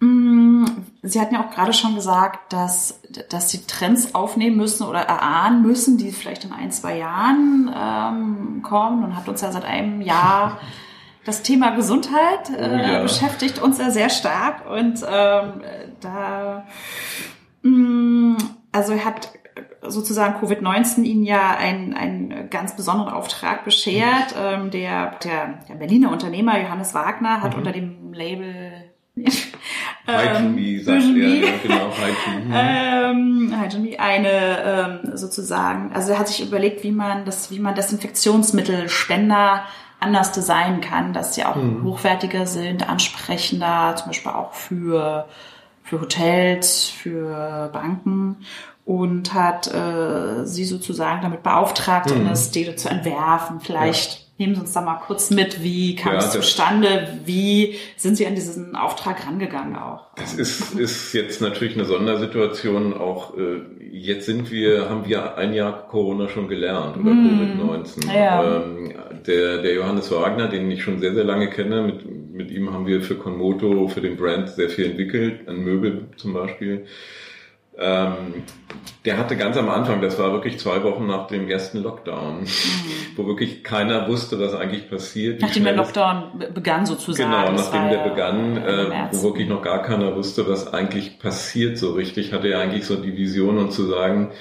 Mm, 0.01 0.65
Sie 1.03 1.21
hatten 1.21 1.35
ja 1.35 1.45
auch 1.45 1.51
gerade 1.51 1.73
schon 1.73 1.95
gesagt, 1.95 2.53
dass, 2.53 3.01
dass 3.29 3.51
Sie 3.51 3.67
Trends 3.67 4.15
aufnehmen 4.15 4.57
müssen 4.57 4.87
oder 4.87 5.01
erahnen 5.01 5.63
müssen, 5.63 5.99
die 5.99 6.11
vielleicht 6.11 6.45
in 6.45 6.53
ein, 6.53 6.73
zwei 6.73 6.99
Jahren 6.99 7.71
ähm, 7.75 8.63
kommen 8.63 9.05
und 9.05 9.17
hat 9.17 9.29
uns 9.29 9.43
ja 9.43 9.53
seit 9.53 9.65
einem 9.65 10.01
Jahr 10.01 10.59
das 11.25 11.43
Thema 11.43 11.71
Gesundheit 11.77 12.49
äh, 12.51 12.71
oh 12.71 12.93
ja. 12.93 13.03
beschäftigt 13.03 13.59
uns 13.61 13.79
ja 13.79 13.91
sehr 13.91 14.09
stark 14.09 14.69
und 14.71 15.05
ähm, 15.07 15.63
da 16.01 16.65
mh, 17.63 17.71
mm, 17.71 18.37
also 18.73 18.95
hat 19.05 19.33
sozusagen 19.83 20.45
Covid-19 20.45 21.03
Ihnen 21.03 21.25
ja 21.25 21.57
einen, 21.57 21.95
einen 21.95 22.51
ganz 22.51 22.77
besonderen 22.77 23.13
Auftrag 23.13 23.65
beschert. 23.65 24.35
Ähm, 24.39 24.71
der, 24.71 25.19
der, 25.23 25.61
der 25.69 25.75
Berliner 25.75 26.11
Unternehmer 26.11 26.61
Johannes 26.61 26.95
Wagner 26.95 27.43
hat 27.43 27.53
mhm. 27.53 27.59
unter 27.59 27.73
dem 27.73 28.13
Label 28.13 28.70
ähm, 29.17 30.83
sagt 30.83 31.05
er, 31.05 31.59
genau, 31.63 31.93
ähm, 32.53 33.55
eine 33.99 35.03
ähm, 35.05 35.17
sozusagen, 35.17 35.93
also 35.93 36.13
er 36.13 36.19
hat 36.19 36.29
sich 36.29 36.41
überlegt, 36.47 36.83
wie 36.83 36.93
man 36.93 37.25
das, 37.25 37.51
wie 37.51 37.59
man 37.59 37.75
Desinfektionsmittelspender 37.75 39.63
anders 40.01 40.33
designen 40.33 40.81
kann, 40.81 41.13
dass 41.13 41.35
sie 41.35 41.45
auch 41.45 41.57
mhm. 41.57 41.85
hochwertiger 41.85 42.47
sind, 42.47 42.89
ansprechender, 42.89 43.95
zum 43.97 44.09
Beispiel 44.09 44.33
auch 44.33 44.55
für, 44.55 45.27
für 45.85 46.01
Hotels, 46.01 46.89
für 46.89 47.69
Banken 47.73 48.37
und 48.87 49.35
hat 49.35 49.73
äh, 49.73 50.47
sie 50.47 50.65
sozusagen 50.65 51.21
damit 51.21 51.43
beauftragt, 51.43 52.11
mhm. 52.11 52.27
eine 52.27 52.37
Stele 52.37 52.77
zu 52.77 52.89
entwerfen. 52.89 53.61
Vielleicht 53.61 54.30
Nehmen 54.41 54.55
Sie 54.55 54.63
uns 54.63 54.73
da 54.73 54.81
mal 54.81 54.95
kurz 54.95 55.31
mit, 55.31 55.63
wie 55.63 55.95
kam 55.95 56.15
ja, 56.15 56.19
es 56.21 56.31
zustande, 56.31 57.21
wie 57.27 57.75
sind 57.99 58.17
Sie 58.17 58.27
an 58.27 58.35
diesen 58.35 58.75
Auftrag 58.75 59.27
rangegangen 59.27 59.77
auch? 59.77 60.07
Das 60.17 60.33
ist, 60.33 60.79
ist 60.79 61.13
jetzt 61.13 61.43
natürlich 61.43 61.75
eine 61.75 61.85
Sondersituation. 61.85 62.95
Auch 62.95 63.37
äh, 63.37 63.61
jetzt 63.93 64.25
sind 64.25 64.51
wir, 64.51 64.89
haben 64.89 65.07
wir 65.07 65.37
ein 65.37 65.53
Jahr 65.53 65.87
Corona 65.89 66.27
schon 66.31 66.49
gelernt 66.49 66.97
oder 66.97 67.11
mm. 67.11 67.61
Covid-19. 67.61 68.15
Ja. 68.15 68.63
Ähm, 68.63 68.95
der, 69.27 69.59
der 69.59 69.75
Johannes 69.75 70.11
Wagner, 70.11 70.49
den 70.49 70.71
ich 70.71 70.83
schon 70.83 71.01
sehr, 71.01 71.13
sehr 71.13 71.25
lange 71.25 71.51
kenne, 71.51 71.83
mit, 71.83 72.33
mit 72.33 72.51
ihm 72.51 72.73
haben 72.73 72.87
wir 72.87 73.03
für 73.03 73.17
Conmoto, 73.17 73.89
für 73.89 74.01
den 74.01 74.17
Brand 74.17 74.49
sehr 74.49 74.71
viel 74.71 74.87
entwickelt, 74.87 75.47
an 75.49 75.59
Möbel 75.59 76.07
zum 76.17 76.33
Beispiel. 76.33 76.87
Ähm, 77.81 78.45
der 79.07 79.17
hatte 79.17 79.37
ganz 79.37 79.57
am 79.57 79.71
Anfang, 79.71 80.03
das 80.03 80.19
war 80.19 80.33
wirklich 80.33 80.59
zwei 80.59 80.83
Wochen 80.83 81.07
nach 81.07 81.27
dem 81.27 81.49
ersten 81.49 81.79
Lockdown, 81.79 82.43
mhm. 82.43 82.47
wo 83.17 83.27
wirklich 83.27 83.65
keiner 83.65 84.07
wusste, 84.09 84.39
was 84.39 84.55
eigentlich 84.55 84.91
passiert. 84.91 85.41
Nachdem 85.41 85.65
der 85.65 85.75
Lockdown 85.75 86.45
begann 86.53 86.85
sozusagen. 86.85 87.31
Genau, 87.31 87.53
nachdem 87.53 87.89
der 87.89 88.09
begann, 88.09 88.57
äh, 88.59 89.09
wo 89.13 89.23
wirklich 89.29 89.49
noch 89.49 89.63
gar 89.63 89.83
keiner 89.83 90.15
wusste, 90.15 90.47
was 90.47 90.73
eigentlich 90.73 91.19
passiert 91.19 91.79
so 91.79 91.93
richtig, 91.93 92.35
hatte 92.35 92.49
er 92.49 92.61
eigentlich 92.61 92.85
so 92.85 92.97
die 92.97 93.17
Vision 93.17 93.57
und 93.57 93.73
zu 93.73 93.87
sagen, 93.87 94.33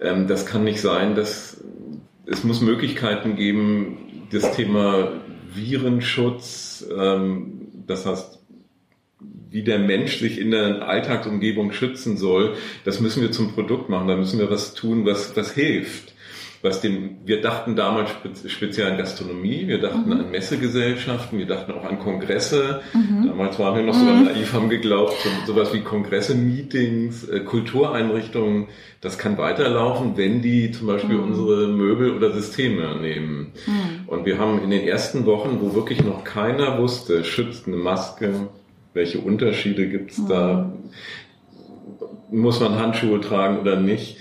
ähm, 0.00 0.26
das 0.26 0.46
kann 0.46 0.64
nicht 0.64 0.80
sein, 0.80 1.14
dass 1.14 1.62
es 2.24 2.44
muss 2.44 2.62
Möglichkeiten 2.62 3.36
geben, 3.36 4.26
das 4.32 4.52
Thema 4.52 5.12
Virenschutz, 5.52 6.86
ähm, 6.96 7.68
das 7.86 8.06
heißt 8.06 8.37
wie 9.50 9.62
der 9.62 9.78
Mensch 9.78 10.18
sich 10.18 10.38
in 10.38 10.50
der 10.50 10.88
Alltagsumgebung 10.88 11.72
schützen 11.72 12.16
soll, 12.16 12.54
das 12.84 13.00
müssen 13.00 13.22
wir 13.22 13.32
zum 13.32 13.52
Produkt 13.52 13.88
machen. 13.88 14.08
Da 14.08 14.16
müssen 14.16 14.38
wir 14.38 14.50
was 14.50 14.74
tun, 14.74 15.06
was, 15.06 15.36
was 15.36 15.52
hilft. 15.52 16.14
Was 16.60 16.80
den, 16.80 17.18
wir 17.24 17.40
dachten 17.40 17.76
damals 17.76 18.10
speziell 18.48 18.90
an 18.90 18.98
Gastronomie, 18.98 19.68
wir 19.68 19.80
dachten 19.80 20.06
mhm. 20.06 20.12
an 20.12 20.30
Messegesellschaften, 20.32 21.38
wir 21.38 21.46
dachten 21.46 21.70
auch 21.70 21.84
an 21.84 22.00
Kongresse. 22.00 22.80
Mhm. 22.92 23.28
Damals 23.28 23.60
waren 23.60 23.76
wir 23.76 23.84
noch 23.84 23.94
so 23.94 24.04
mhm. 24.04 24.24
naiv, 24.24 24.52
haben 24.52 24.68
geglaubt, 24.68 25.14
so, 25.22 25.52
sowas 25.52 25.72
wie 25.72 25.82
Kongresse, 25.82 26.34
Meetings, 26.34 27.28
äh, 27.28 27.40
Kultureinrichtungen, 27.40 28.66
das 29.00 29.18
kann 29.18 29.38
weiterlaufen, 29.38 30.16
wenn 30.16 30.42
die 30.42 30.72
zum 30.72 30.88
Beispiel 30.88 31.18
mhm. 31.18 31.24
unsere 31.24 31.68
Möbel 31.68 32.10
oder 32.16 32.32
Systeme 32.32 32.96
nehmen. 33.00 33.52
Mhm. 33.64 34.08
Und 34.08 34.26
wir 34.26 34.38
haben 34.38 34.60
in 34.60 34.70
den 34.70 34.84
ersten 34.84 35.26
Wochen, 35.26 35.58
wo 35.60 35.76
wirklich 35.76 36.02
noch 36.02 36.24
keiner 36.24 36.78
wusste, 36.78 37.22
schützt 37.22 37.68
eine 37.68 37.76
Maske, 37.76 38.48
welche 38.94 39.18
Unterschiede 39.18 39.88
gibt 39.88 40.12
es 40.12 40.18
mhm. 40.18 40.28
da? 40.28 40.72
Muss 42.30 42.60
man 42.60 42.78
Handschuhe 42.78 43.20
tragen 43.20 43.58
oder 43.58 43.76
nicht? 43.76 44.18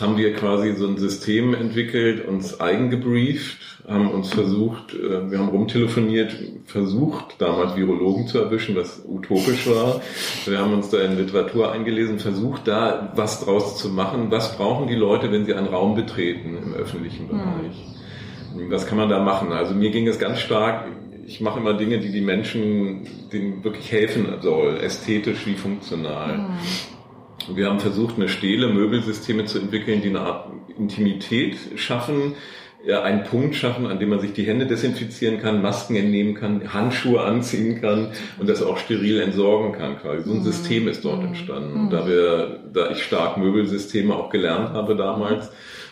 Haben 0.00 0.16
wir 0.16 0.32
quasi 0.34 0.74
so 0.74 0.86
ein 0.86 0.96
System 0.96 1.52
entwickelt, 1.52 2.26
uns 2.26 2.58
eigen 2.58 2.88
gebrieft, 2.88 3.58
haben 3.86 4.10
uns 4.10 4.32
versucht, 4.32 4.94
äh, 4.94 5.30
wir 5.30 5.38
haben 5.38 5.48
rumtelefoniert, 5.48 6.34
versucht 6.64 7.40
damals 7.40 7.76
Virologen 7.76 8.26
zu 8.26 8.38
erwischen, 8.38 8.76
was 8.76 9.02
utopisch 9.06 9.66
war. 9.66 10.00
Wir 10.46 10.58
haben 10.58 10.72
uns 10.72 10.90
da 10.90 11.00
in 11.00 11.18
Literatur 11.18 11.72
eingelesen, 11.72 12.18
versucht 12.18 12.68
da 12.68 13.12
was 13.16 13.44
draus 13.44 13.78
zu 13.78 13.88
machen. 13.88 14.30
Was 14.30 14.56
brauchen 14.56 14.86
die 14.86 14.94
Leute, 14.94 15.32
wenn 15.32 15.44
sie 15.44 15.54
einen 15.54 15.66
Raum 15.66 15.96
betreten 15.96 16.56
im 16.56 16.72
öffentlichen 16.72 17.24
mhm. 17.24 17.28
Bereich? 17.28 18.70
Was 18.70 18.86
kann 18.86 18.98
man 18.98 19.08
da 19.08 19.22
machen? 19.22 19.52
Also 19.52 19.74
mir 19.74 19.90
ging 19.90 20.06
es 20.08 20.18
ganz 20.18 20.40
stark 20.40 20.86
ich 21.30 21.40
mache 21.40 21.60
immer 21.60 21.74
Dinge, 21.74 22.00
die 22.00 22.10
die 22.10 22.20
Menschen, 22.20 23.06
denen 23.32 23.62
wirklich 23.62 23.92
helfen 23.92 24.26
soll, 24.40 24.78
ästhetisch 24.78 25.46
wie 25.46 25.54
funktional. 25.54 26.38
Mhm. 26.38 27.56
Wir 27.56 27.66
haben 27.66 27.78
versucht, 27.78 28.16
eine 28.16 28.28
Stele, 28.28 28.68
Möbelsysteme 28.68 29.44
zu 29.44 29.60
entwickeln, 29.60 30.02
die 30.02 30.08
eine 30.08 30.20
Art 30.20 30.50
Intimität 30.76 31.56
schaffen, 31.76 32.34
ja, 32.84 33.02
einen 33.02 33.22
Punkt 33.24 33.54
schaffen, 33.54 33.86
an 33.86 34.00
dem 34.00 34.08
man 34.08 34.20
sich 34.20 34.32
die 34.32 34.42
Hände 34.42 34.66
desinfizieren 34.66 35.38
kann, 35.38 35.62
Masken 35.62 35.94
entnehmen 35.94 36.34
kann, 36.34 36.72
Handschuhe 36.72 37.20
anziehen 37.20 37.80
kann 37.80 38.08
und 38.38 38.48
das 38.48 38.62
auch 38.62 38.78
steril 38.78 39.20
entsorgen 39.20 39.72
kann. 39.72 39.98
Quasi. 39.98 40.24
So 40.24 40.32
ein 40.32 40.38
mhm. 40.38 40.44
System 40.44 40.88
ist 40.88 41.04
dort 41.04 41.22
entstanden. 41.22 41.78
Und 41.78 41.90
da 41.90 42.08
wir, 42.08 42.64
da 42.72 42.90
ich 42.90 43.04
stark 43.04 43.36
Möbelsysteme 43.36 44.16
auch 44.16 44.30
gelernt 44.30 44.70
habe 44.70 44.96
damals, 44.96 45.50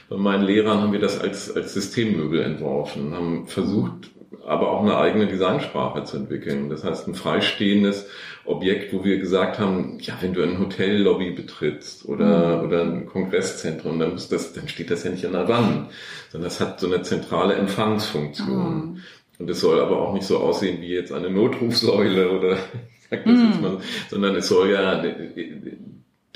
bei 0.08 0.16
meinen 0.16 0.44
Lehrern 0.44 0.80
haben 0.80 0.92
wir 0.92 1.00
das 1.00 1.20
als, 1.20 1.54
als 1.54 1.74
Systemmöbel 1.74 2.40
entworfen, 2.40 3.14
haben 3.14 3.46
versucht, 3.46 4.10
aber 4.46 4.72
auch 4.72 4.82
eine 4.82 4.96
eigene 4.96 5.26
Designsprache 5.26 6.04
zu 6.04 6.16
entwickeln. 6.16 6.68
Das 6.68 6.84
heißt, 6.84 7.08
ein 7.08 7.14
freistehendes 7.14 8.06
Objekt, 8.44 8.92
wo 8.92 9.04
wir 9.04 9.18
gesagt 9.18 9.58
haben, 9.58 9.98
ja, 10.00 10.16
wenn 10.20 10.34
du 10.34 10.42
ein 10.42 10.58
Hotellobby 10.58 11.30
betrittst 11.30 12.06
oder, 12.06 12.58
mhm. 12.58 12.66
oder 12.66 12.82
ein 12.82 13.06
Kongresszentrum, 13.06 13.98
dann, 13.98 14.12
muss 14.12 14.28
das, 14.28 14.52
dann 14.52 14.68
steht 14.68 14.90
das 14.90 15.04
ja 15.04 15.10
nicht 15.10 15.26
an 15.26 15.32
der 15.32 15.48
Wand, 15.48 15.90
sondern 16.30 16.48
das 16.48 16.60
hat 16.60 16.80
so 16.80 16.86
eine 16.86 17.02
zentrale 17.02 17.54
Empfangsfunktion. 17.54 18.74
Mhm. 18.74 19.00
Und 19.38 19.50
es 19.50 19.60
soll 19.60 19.80
aber 19.80 20.00
auch 20.00 20.14
nicht 20.14 20.26
so 20.26 20.38
aussehen 20.38 20.80
wie 20.80 20.88
jetzt 20.88 21.12
eine 21.12 21.30
Notrufsäule 21.30 22.30
oder, 22.30 22.56
sag 23.10 23.24
das 23.24 23.32
mhm. 23.32 23.46
jetzt 23.46 23.62
mal, 23.62 23.78
sondern 24.10 24.36
es 24.36 24.48
soll 24.48 24.70
ja 24.70 25.02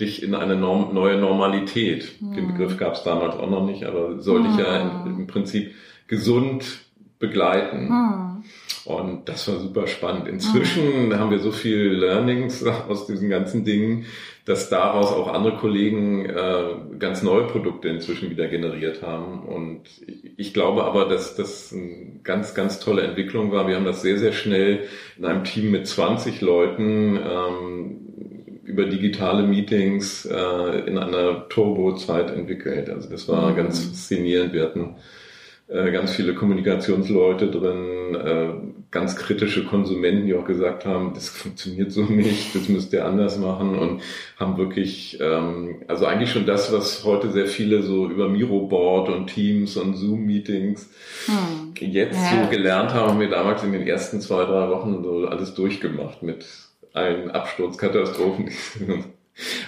dich 0.00 0.22
in 0.22 0.34
eine 0.34 0.56
Norm, 0.56 0.94
neue 0.94 1.18
Normalität, 1.18 2.20
den 2.20 2.44
mhm. 2.44 2.48
Begriff 2.48 2.78
gab 2.78 2.94
es 2.94 3.02
damals 3.02 3.36
auch 3.36 3.50
noch 3.50 3.66
nicht, 3.66 3.84
aber 3.84 4.20
soll 4.20 4.42
dich 4.42 4.56
ja 4.56 5.04
im, 5.04 5.20
im 5.20 5.26
Prinzip 5.26 5.74
gesund 6.08 6.64
begleiten. 7.22 7.88
Hm. 7.88 8.44
Und 8.84 9.28
das 9.28 9.46
war 9.48 9.60
super 9.60 9.86
spannend. 9.86 10.26
Inzwischen 10.26 11.10
hm. 11.12 11.18
haben 11.18 11.30
wir 11.30 11.38
so 11.38 11.52
viel 11.52 11.86
Learnings 11.88 12.64
aus 12.88 13.06
diesen 13.06 13.30
ganzen 13.30 13.64
Dingen, 13.64 14.06
dass 14.44 14.68
daraus 14.68 15.06
auch 15.12 15.32
andere 15.32 15.56
Kollegen 15.56 16.26
äh, 16.26 16.64
ganz 16.98 17.22
neue 17.22 17.44
Produkte 17.44 17.88
inzwischen 17.88 18.28
wieder 18.28 18.48
generiert 18.48 19.02
haben. 19.02 19.44
Und 19.44 19.82
ich 20.36 20.52
glaube 20.52 20.82
aber, 20.82 21.04
dass 21.04 21.36
das 21.36 21.72
eine 21.72 22.20
ganz, 22.24 22.54
ganz 22.54 22.80
tolle 22.80 23.02
Entwicklung 23.02 23.52
war. 23.52 23.68
Wir 23.68 23.76
haben 23.76 23.84
das 23.84 24.02
sehr, 24.02 24.18
sehr 24.18 24.32
schnell 24.32 24.80
in 25.16 25.24
einem 25.24 25.44
Team 25.44 25.70
mit 25.70 25.86
20 25.86 26.40
Leuten 26.40 27.20
ähm, 27.24 28.00
über 28.64 28.86
digitale 28.86 29.44
Meetings 29.44 30.24
äh, 30.24 30.88
in 30.88 30.98
einer 30.98 31.48
Turbo-Zeit 31.48 32.30
entwickelt. 32.30 32.90
Also 32.90 33.08
das 33.08 33.28
war 33.28 33.52
mhm. 33.52 33.56
ganz 33.56 33.84
faszinierend. 33.84 34.52
Wir 34.52 34.64
hatten 34.64 34.96
ganz 35.68 36.14
viele 36.14 36.34
Kommunikationsleute 36.34 37.50
drin, 37.50 38.14
äh, 38.14 38.48
ganz 38.90 39.16
kritische 39.16 39.64
Konsumenten, 39.64 40.26
die 40.26 40.34
auch 40.34 40.44
gesagt 40.44 40.84
haben, 40.84 41.14
das 41.14 41.28
funktioniert 41.28 41.90
so 41.90 42.02
nicht, 42.02 42.54
das 42.54 42.68
müsst 42.68 42.92
ihr 42.92 43.06
anders 43.06 43.38
machen 43.38 43.78
und 43.78 44.02
haben 44.38 44.58
wirklich, 44.58 45.18
ähm, 45.20 45.82
also 45.88 46.04
eigentlich 46.04 46.30
schon 46.30 46.44
das, 46.44 46.72
was 46.72 47.04
heute 47.04 47.30
sehr 47.32 47.46
viele 47.46 47.82
so 47.82 48.06
über 48.08 48.28
Miroboard 48.28 49.08
und 49.08 49.28
Teams 49.28 49.76
und 49.76 49.94
Zoom-Meetings 49.94 50.90
hm. 51.26 51.72
jetzt 51.90 52.20
ja. 52.20 52.44
so 52.44 52.50
gelernt 52.50 52.92
haben, 52.92 53.10
haben 53.10 53.20
wir 53.20 53.30
damals 53.30 53.64
in 53.64 53.72
den 53.72 53.86
ersten 53.86 54.20
zwei, 54.20 54.44
drei 54.44 54.68
Wochen 54.68 55.02
so 55.02 55.26
alles 55.26 55.54
durchgemacht 55.54 56.22
mit 56.22 56.46
allen 56.92 57.30
Absturzkatastrophen. 57.30 58.50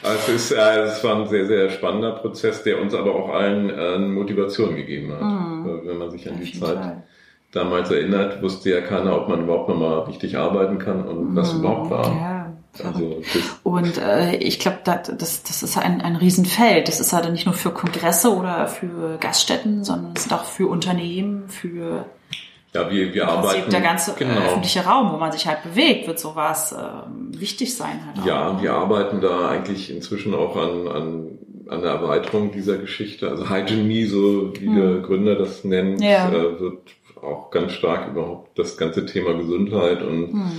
Also 0.02 0.32
es, 0.32 0.50
ist, 0.50 0.52
äh, 0.52 0.80
es 0.82 1.02
war 1.02 1.16
ein 1.16 1.28
sehr, 1.28 1.46
sehr 1.46 1.70
spannender 1.70 2.12
Prozess, 2.12 2.62
der 2.62 2.80
uns 2.80 2.94
aber 2.94 3.14
auch 3.14 3.30
allen 3.30 3.70
äh, 3.70 3.98
Motivation 3.98 4.76
gegeben 4.76 5.12
hat. 5.12 5.22
Mhm. 5.22 5.80
Wenn 5.84 5.98
man 5.98 6.10
sich 6.10 6.28
an 6.28 6.38
die 6.38 6.52
Zeit 6.52 6.76
Fall. 6.76 7.02
damals 7.52 7.90
erinnert, 7.90 8.42
wusste 8.42 8.70
ja 8.70 8.80
keiner, 8.82 9.16
ob 9.16 9.28
man 9.28 9.44
überhaupt 9.44 9.68
nochmal 9.68 10.00
richtig 10.00 10.36
arbeiten 10.36 10.78
kann 10.78 11.04
und 11.04 11.30
mhm. 11.30 11.36
was 11.36 11.54
überhaupt 11.54 11.90
war. 11.90 12.06
Ja. 12.06 12.34
Also 12.82 13.22
und 13.62 13.98
äh, 13.98 14.36
ich 14.36 14.58
glaube, 14.58 14.78
das, 14.82 15.12
das, 15.16 15.42
das 15.44 15.62
ist 15.62 15.78
ein, 15.78 16.00
ein 16.00 16.16
Riesenfeld. 16.16 16.88
Das 16.88 16.98
ist 16.98 17.12
halt 17.12 17.30
nicht 17.30 17.46
nur 17.46 17.54
für 17.54 17.70
Kongresse 17.70 18.34
oder 18.34 18.66
für 18.66 19.16
Gaststätten, 19.18 19.84
sondern 19.84 20.12
es 20.16 20.26
ist 20.26 20.32
auch 20.32 20.44
für 20.44 20.66
Unternehmen, 20.66 21.48
für 21.48 22.06
ja, 22.74 22.90
wir, 22.90 23.14
wir 23.14 23.28
arbeiten. 23.28 23.70
Der 23.70 23.80
ganze 23.80 24.14
genau. 24.14 24.40
öffentliche 24.40 24.84
Raum, 24.84 25.12
wo 25.12 25.16
man 25.16 25.30
sich 25.30 25.46
halt 25.46 25.62
bewegt, 25.62 26.08
wird 26.08 26.18
sowas 26.18 26.72
äh, 26.72 27.40
wichtig 27.40 27.74
sein. 27.76 28.00
Halt 28.04 28.26
ja, 28.26 28.48
auch. 28.48 28.62
wir 28.62 28.74
arbeiten 28.74 29.20
da 29.20 29.48
eigentlich 29.48 29.94
inzwischen 29.94 30.34
auch 30.34 30.56
an, 30.56 30.88
an, 30.88 31.38
an 31.68 31.82
der 31.82 31.92
Erweiterung 31.92 32.50
dieser 32.50 32.76
Geschichte. 32.78 33.30
Also 33.30 33.48
Hygiene 33.48 34.08
so 34.08 34.52
wie 34.58 34.66
hm. 34.66 34.76
der 34.76 34.94
Gründer 35.02 35.36
das 35.36 35.62
nennt, 35.62 36.02
ja. 36.02 36.28
äh, 36.28 36.60
wird 36.60 36.80
auch 37.22 37.50
ganz 37.50 37.72
stark 37.72 38.08
überhaupt 38.10 38.58
das 38.58 38.76
ganze 38.76 39.06
Thema 39.06 39.34
Gesundheit 39.34 40.02
und 40.02 40.32
hm. 40.32 40.50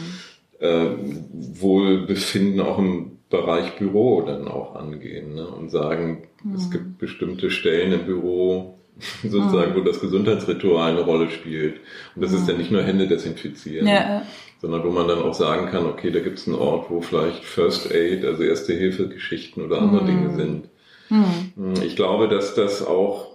äh, 0.60 0.86
Wohlbefinden 1.34 2.62
auch 2.62 2.80
im 2.80 3.18
Bereich 3.30 3.76
Büro 3.76 4.22
dann 4.22 4.48
auch 4.48 4.76
angehen 4.76 5.36
ne? 5.36 5.48
und 5.48 5.70
sagen, 5.70 6.30
hm. 6.44 6.54
es 6.54 6.72
gibt 6.72 6.98
bestimmte 6.98 7.50
Stellen 7.50 7.92
im 7.92 8.06
Büro, 8.06 8.80
sozusagen, 9.24 9.74
mhm. 9.74 9.76
wo 9.76 9.82
das 9.82 10.00
Gesundheitsritual 10.00 10.92
eine 10.92 11.02
Rolle 11.02 11.30
spielt. 11.30 11.82
Und 12.16 12.24
das 12.24 12.32
mhm. 12.32 12.38
ist 12.38 12.48
ja 12.48 12.54
nicht 12.56 12.72
nur 12.72 12.84
Hände 12.84 13.08
desinfizieren, 13.08 13.88
ja. 13.88 14.24
sondern 14.62 14.84
wo 14.84 14.90
man 14.90 15.08
dann 15.08 15.22
auch 15.22 15.34
sagen 15.34 15.68
kann, 15.68 15.86
okay, 15.86 16.12
da 16.12 16.20
gibt 16.20 16.40
es 16.40 16.48
einen 16.48 16.56
Ort, 16.56 16.90
wo 16.90 17.02
vielleicht 17.02 17.44
First 17.44 17.92
Aid, 17.92 18.24
also 18.24 18.44
Erste 18.44 18.74
Hilfe 18.74 19.10
Geschichten 19.10 19.62
oder 19.62 19.82
andere 19.82 20.04
mhm. 20.04 20.08
Dinge 20.08 20.36
sind. 20.36 20.70
Mhm. 21.10 21.84
Ich 21.84 21.96
glaube, 21.96 22.30
dass 22.30 22.56
das 22.56 22.86
auch, 22.86 23.34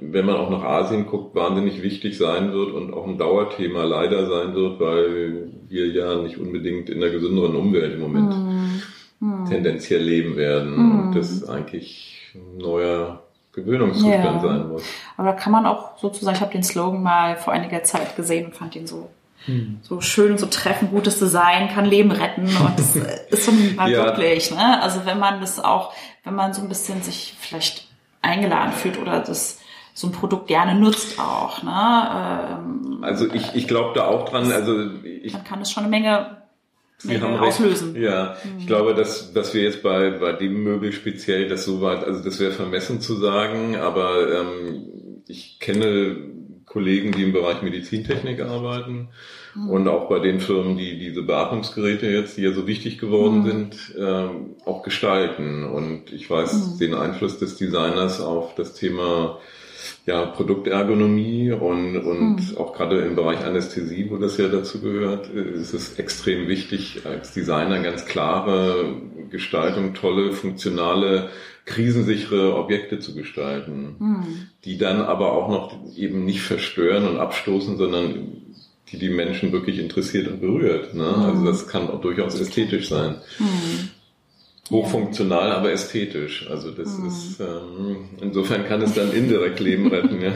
wenn 0.00 0.24
man 0.24 0.36
auch 0.36 0.50
nach 0.50 0.62
Asien 0.62 1.06
guckt, 1.06 1.34
wahnsinnig 1.34 1.82
wichtig 1.82 2.16
sein 2.16 2.52
wird 2.52 2.72
und 2.72 2.94
auch 2.94 3.06
ein 3.06 3.18
Dauerthema 3.18 3.82
leider 3.84 4.26
sein 4.26 4.54
wird, 4.54 4.78
weil 4.78 5.50
wir 5.68 5.88
ja 5.88 6.14
nicht 6.22 6.38
unbedingt 6.38 6.88
in 6.88 7.02
einer 7.02 7.12
gesünderen 7.12 7.56
Umwelt 7.56 7.94
im 7.94 8.00
Moment 8.00 8.30
mhm. 8.30 8.82
Mhm. 9.18 9.46
tendenziell 9.46 10.02
leben 10.02 10.36
werden. 10.36 10.74
Und 10.74 11.16
das 11.16 11.44
eigentlich 11.44 12.32
ein 12.34 12.58
neuer 12.58 13.24
Gewöhnungszustand 13.52 14.24
ja. 14.24 14.40
sein 14.40 14.68
muss. 14.68 14.82
Aber 15.16 15.28
da 15.28 15.34
kann 15.34 15.52
man 15.52 15.66
auch 15.66 15.98
sozusagen, 15.98 16.36
ich 16.36 16.40
habe 16.40 16.52
den 16.52 16.62
Slogan 16.62 17.02
mal 17.02 17.36
vor 17.36 17.52
einiger 17.52 17.82
Zeit 17.82 18.16
gesehen 18.16 18.46
und 18.46 18.54
fand 18.54 18.74
ihn 18.76 18.86
so 18.86 19.10
hm. 19.46 19.80
so 19.82 20.00
schön 20.00 20.32
und 20.32 20.38
so 20.38 20.46
treffend, 20.46 20.92
gutes 20.92 21.18
Design 21.18 21.68
kann 21.68 21.84
Leben 21.84 22.12
retten 22.12 22.46
und 22.46 22.78
das 22.78 22.96
ist 23.30 23.44
so 23.44 23.52
mal 23.52 23.90
ja. 23.90 24.04
wirklich, 24.04 24.52
ne? 24.52 24.80
Also 24.80 25.04
wenn 25.04 25.18
man 25.18 25.40
das 25.40 25.58
auch, 25.58 25.92
wenn 26.22 26.34
man 26.34 26.54
so 26.54 26.62
ein 26.62 26.68
bisschen 26.68 27.02
sich 27.02 27.34
vielleicht 27.40 27.88
eingeladen 28.20 28.72
fühlt 28.72 28.98
oder 28.98 29.18
das 29.20 29.60
so 29.94 30.06
ein 30.06 30.12
Produkt 30.12 30.46
gerne 30.46 30.76
nutzt 30.76 31.18
auch, 31.18 31.62
ne? 31.64 32.50
Ähm, 32.50 32.98
also 33.02 33.26
ich, 33.32 33.54
ich 33.54 33.66
glaube 33.66 33.92
da 33.94 34.06
auch 34.06 34.28
dran, 34.28 34.50
also 34.52 34.90
ich, 35.02 35.32
man 35.32 35.44
kann 35.44 35.60
es 35.60 35.72
schon 35.72 35.82
eine 35.82 35.90
Menge 35.90 36.41
Sie 36.98 37.20
haben 37.20 37.34
auslösen. 37.34 37.92
Recht. 37.92 38.04
Ja, 38.04 38.36
mhm. 38.44 38.58
ich 38.58 38.66
glaube, 38.66 38.94
dass, 38.94 39.32
dass 39.32 39.54
wir 39.54 39.62
jetzt 39.62 39.82
bei, 39.82 40.10
bei 40.10 40.32
dem 40.32 40.62
Möbel 40.62 40.92
speziell 40.92 41.48
das 41.48 41.64
so 41.64 41.80
weit, 41.80 42.04
also 42.04 42.22
das 42.22 42.38
wäre 42.38 42.52
vermessen 42.52 43.00
zu 43.00 43.14
sagen, 43.14 43.76
aber 43.76 44.40
ähm, 44.40 45.22
ich 45.26 45.58
kenne 45.58 46.16
Kollegen, 46.72 47.12
die 47.12 47.22
im 47.22 47.32
Bereich 47.32 47.60
Medizintechnik 47.62 48.40
arbeiten 48.40 49.08
mhm. 49.54 49.68
und 49.68 49.88
auch 49.88 50.08
bei 50.08 50.20
den 50.20 50.40
Firmen, 50.40 50.78
die 50.78 50.98
diese 50.98 51.22
Beatmungsgeräte 51.22 52.06
jetzt, 52.06 52.38
die 52.38 52.42
ja 52.42 52.52
so 52.52 52.66
wichtig 52.66 52.98
geworden 52.98 53.40
mhm. 53.40 53.46
sind, 53.46 53.94
ähm, 53.98 54.56
auch 54.64 54.82
gestalten. 54.82 55.64
Und 55.64 56.12
ich 56.12 56.30
weiß 56.30 56.74
mhm. 56.74 56.78
den 56.78 56.94
Einfluss 56.94 57.38
des 57.38 57.56
Designers 57.56 58.20
auf 58.20 58.54
das 58.54 58.74
Thema 58.74 59.38
ja, 60.04 60.26
Produktergonomie 60.26 61.52
und, 61.52 61.96
und 61.96 62.36
mhm. 62.36 62.56
auch 62.56 62.74
gerade 62.74 63.02
im 63.02 63.14
Bereich 63.14 63.44
Anästhesie, 63.44 64.08
wo 64.10 64.16
das 64.16 64.36
ja 64.36 64.48
dazu 64.48 64.80
gehört, 64.80 65.28
ist 65.28 65.74
es 65.74 65.98
extrem 65.98 66.48
wichtig, 66.48 67.02
als 67.04 67.32
Designer 67.32 67.80
ganz 67.80 68.04
klare 68.04 68.96
Gestaltung, 69.30 69.94
tolle, 69.94 70.32
funktionale, 70.32 71.28
krisensichere 71.64 72.56
Objekte 72.56 72.98
zu 72.98 73.14
gestalten, 73.14 73.96
mhm. 73.98 74.26
die 74.64 74.76
dann 74.76 75.00
aber 75.00 75.32
auch 75.32 75.48
noch 75.48 75.96
eben 75.96 76.24
nicht 76.24 76.42
verstören 76.42 77.06
und 77.06 77.18
abstoßen, 77.18 77.76
sondern 77.76 78.42
die 78.90 78.98
die 78.98 79.08
Menschen 79.08 79.52
wirklich 79.52 79.78
interessiert 79.78 80.26
und 80.28 80.40
berührt. 80.40 80.94
Ne? 80.94 81.04
Mhm. 81.04 81.22
Also 81.22 81.44
das 81.46 81.68
kann 81.68 81.88
auch 81.88 82.00
durchaus 82.00 82.38
ästhetisch 82.38 82.88
sein. 82.88 83.16
Mhm. 83.38 83.88
Hochfunktional, 84.72 85.50
ja. 85.50 85.56
aber 85.56 85.70
ästhetisch. 85.70 86.48
Also 86.50 86.70
das 86.70 86.98
mhm. 86.98 87.06
ist 87.06 87.40
ähm, 87.40 88.08
insofern 88.20 88.66
kann 88.66 88.82
es 88.82 88.94
dann 88.94 89.12
indirekt 89.12 89.60
Leben 89.60 89.88
retten, 89.88 90.20
ja. 90.20 90.32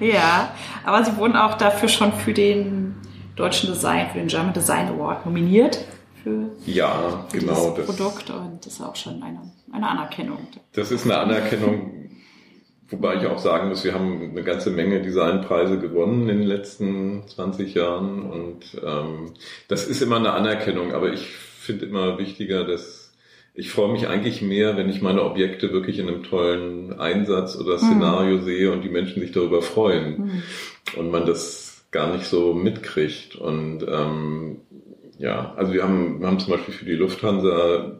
ja, 0.00 0.54
aber 0.84 1.04
sie 1.04 1.16
wurden 1.16 1.36
auch 1.36 1.54
dafür 1.54 1.88
schon 1.88 2.12
für 2.12 2.32
den 2.32 2.94
deutschen 3.36 3.72
Design, 3.72 4.08
für 4.10 4.18
den 4.18 4.28
German 4.28 4.52
Design 4.52 4.88
Award 4.88 5.26
nominiert. 5.26 5.84
Für, 6.22 6.50
ja, 6.64 7.26
für 7.28 7.38
genau. 7.38 7.74
Das 7.76 7.86
Produkt 7.86 8.30
und 8.30 8.64
das 8.64 8.74
ist 8.74 8.80
auch 8.80 8.96
schon 8.96 9.22
eine, 9.22 9.40
eine 9.72 9.88
Anerkennung. 9.88 10.38
Das 10.72 10.90
ist 10.90 11.04
eine 11.04 11.18
Anerkennung, 11.18 12.10
wobei 12.88 13.16
ich 13.16 13.26
auch 13.26 13.38
sagen 13.38 13.68
muss, 13.68 13.84
wir 13.84 13.92
haben 13.92 14.30
eine 14.30 14.42
ganze 14.42 14.70
Menge 14.70 15.02
Designpreise 15.02 15.78
gewonnen 15.78 16.30
in 16.30 16.38
den 16.38 16.46
letzten 16.46 17.28
20 17.28 17.74
Jahren 17.74 18.22
und 18.22 18.80
ähm, 18.82 19.34
das 19.68 19.86
ist 19.86 20.00
immer 20.00 20.16
eine 20.16 20.32
Anerkennung, 20.32 20.94
aber 20.94 21.12
ich 21.12 21.26
finde 21.26 21.84
immer 21.84 22.16
wichtiger, 22.16 22.64
dass 22.64 22.93
ich 23.54 23.70
freue 23.70 23.92
mich 23.92 24.08
eigentlich 24.08 24.42
mehr, 24.42 24.76
wenn 24.76 24.90
ich 24.90 25.00
meine 25.00 25.22
Objekte 25.22 25.72
wirklich 25.72 26.00
in 26.00 26.08
einem 26.08 26.24
tollen 26.24 26.98
Einsatz 26.98 27.56
oder 27.56 27.78
Szenario 27.78 28.38
mhm. 28.38 28.44
sehe 28.44 28.72
und 28.72 28.82
die 28.82 28.88
Menschen 28.88 29.22
sich 29.22 29.30
darüber 29.30 29.62
freuen 29.62 30.18
mhm. 30.18 30.42
und 30.96 31.10
man 31.12 31.24
das 31.24 31.86
gar 31.92 32.12
nicht 32.12 32.26
so 32.26 32.52
mitkriegt. 32.52 33.36
Und 33.36 33.86
ähm, 33.88 34.56
ja, 35.18 35.54
also 35.56 35.72
wir 35.72 35.84
haben, 35.84 36.20
wir 36.20 36.26
haben 36.26 36.40
zum 36.40 36.52
Beispiel 36.52 36.74
für 36.74 36.84
die 36.84 36.96
Lufthansa 36.96 37.96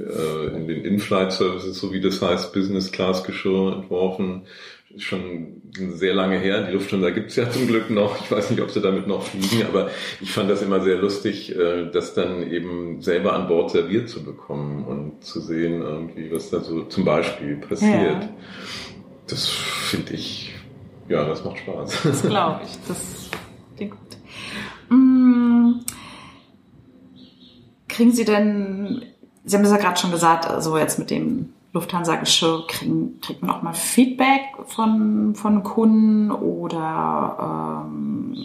äh, 0.00 0.56
in 0.56 0.66
den 0.66 0.84
In-Flight 0.86 1.32
Services, 1.32 1.78
so 1.78 1.92
wie 1.92 2.00
das 2.00 2.22
heißt, 2.22 2.54
Business 2.54 2.90
Class 2.90 3.24
Geschirr 3.24 3.74
entworfen 3.76 4.46
schon 4.98 5.62
sehr 5.72 6.14
lange 6.14 6.38
her. 6.38 6.62
Die 6.62 6.72
Lufthansa 6.72 7.10
gibt's 7.10 7.36
ja 7.36 7.50
zum 7.50 7.66
Glück 7.66 7.90
noch. 7.90 8.20
Ich 8.20 8.30
weiß 8.30 8.50
nicht, 8.50 8.60
ob 8.60 8.70
sie 8.70 8.80
damit 8.80 9.06
noch 9.06 9.22
fliegen, 9.22 9.66
aber 9.66 9.90
ich 10.20 10.32
fand 10.32 10.50
das 10.50 10.62
immer 10.62 10.80
sehr 10.80 10.96
lustig, 10.96 11.54
äh, 11.56 11.90
das 11.90 12.14
dann 12.14 12.50
eben 12.50 13.00
selber 13.00 13.34
an 13.34 13.48
Bord 13.48 13.70
serviert 13.70 14.08
zu 14.08 14.24
bekommen 14.24 14.84
und 14.84 15.24
zu 15.24 15.40
sehen, 15.40 15.82
irgendwie, 15.82 16.32
was 16.32 16.50
da 16.50 16.60
so 16.60 16.82
zum 16.84 17.04
Beispiel 17.04 17.56
passiert. 17.56 18.22
Ja. 18.22 18.28
Das 19.26 19.46
finde 19.46 20.14
ich, 20.14 20.54
ja, 21.08 21.24
das 21.24 21.44
macht 21.44 21.58
Spaß. 21.58 22.02
Das 22.02 22.22
glaube 22.22 22.60
ich. 22.64 22.70
Das 22.88 23.30
klingt 23.76 23.92
gut. 23.92 24.16
Mm. 24.90 25.80
Kriegen 27.88 28.12
Sie 28.12 28.24
denn, 28.24 29.02
Sie 29.44 29.56
haben 29.56 29.64
es 29.64 29.70
ja 29.70 29.76
gerade 29.76 29.98
schon 29.98 30.10
gesagt, 30.10 30.46
also 30.46 30.78
jetzt 30.78 30.98
mit 30.98 31.10
dem 31.10 31.52
Lufthansa-Geschirr 31.72 32.66
kriegt 32.66 33.42
man 33.42 33.50
auch 33.50 33.62
mal 33.62 33.74
Feedback 33.74 34.42
von, 34.66 35.34
von 35.34 35.62
Kunden 35.62 36.30
oder 36.30 37.84
ähm, 37.86 38.36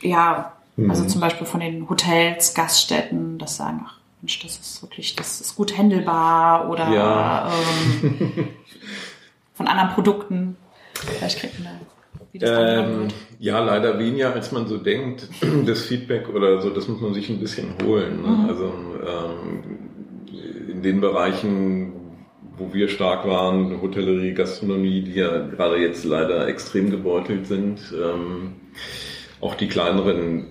ja, 0.00 0.52
mhm. 0.76 0.90
also 0.90 1.04
zum 1.04 1.20
Beispiel 1.20 1.46
von 1.46 1.60
den 1.60 1.88
Hotels, 1.88 2.54
Gaststätten, 2.54 3.38
das 3.38 3.56
sagen, 3.56 3.84
ach 3.86 3.98
Mensch, 4.22 4.42
das 4.42 4.58
ist 4.58 4.82
wirklich, 4.82 5.16
das 5.16 5.40
ist 5.40 5.56
gut 5.56 5.76
handelbar 5.76 6.68
oder 6.68 6.90
ja. 6.90 7.50
ähm, 8.02 8.48
von 9.54 9.66
anderen 9.66 9.90
Produkten. 9.90 10.56
Vielleicht 10.94 11.38
kriegt 11.38 11.58
man 11.58 11.68
da 11.68 11.80
ähm, 12.32 13.08
ja, 13.38 13.58
leider 13.58 13.98
weniger, 13.98 14.32
als 14.32 14.52
man 14.52 14.66
so 14.66 14.76
denkt. 14.76 15.28
Das 15.66 15.82
Feedback 15.82 16.28
oder 16.28 16.60
so, 16.60 16.70
das 16.70 16.88
muss 16.88 17.00
man 17.00 17.14
sich 17.14 17.28
ein 17.28 17.40
bisschen 17.40 17.74
holen. 17.84 18.22
Ne? 18.22 18.28
Mhm. 18.28 18.48
Also 18.48 18.72
ähm, 19.06 19.62
in 20.70 20.82
den 20.82 21.00
Bereichen, 21.00 21.92
wo 22.60 22.72
wir 22.72 22.88
stark 22.88 23.26
waren, 23.26 23.80
Hotellerie, 23.80 24.34
Gastronomie, 24.34 25.00
die 25.00 25.14
ja 25.14 25.46
gerade 25.46 25.78
jetzt 25.78 26.04
leider 26.04 26.46
extrem 26.46 26.90
gebeutelt 26.90 27.46
sind. 27.46 27.80
Ähm, 27.92 28.52
auch 29.40 29.54
die 29.54 29.68
kleineren 29.68 30.46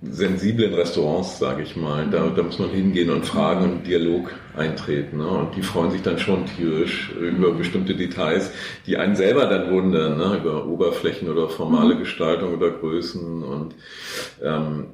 sensiblen 0.00 0.74
Restaurants, 0.74 1.40
sage 1.40 1.62
ich 1.62 1.74
mal, 1.74 2.06
da, 2.08 2.28
da 2.28 2.42
muss 2.44 2.60
man 2.60 2.70
hingehen 2.70 3.10
und 3.10 3.26
fragen 3.26 3.64
und 3.64 3.86
Dialog 3.86 4.32
eintreten. 4.56 5.18
Ne? 5.18 5.26
Und 5.26 5.56
die 5.56 5.62
freuen 5.62 5.90
sich 5.90 6.02
dann 6.02 6.20
schon 6.20 6.46
tierisch 6.46 7.10
über 7.20 7.52
bestimmte 7.52 7.96
Details, 7.96 8.52
die 8.86 8.96
einen 8.96 9.16
selber 9.16 9.46
dann 9.46 9.72
wundern, 9.72 10.16
ne? 10.16 10.36
über 10.36 10.66
Oberflächen 10.66 11.28
oder 11.28 11.48
formale 11.48 11.96
mhm. 11.96 12.00
Gestaltung 12.00 12.54
oder 12.54 12.70
Größen. 12.70 13.42
Und 13.42 13.74
ähm, 14.40 14.86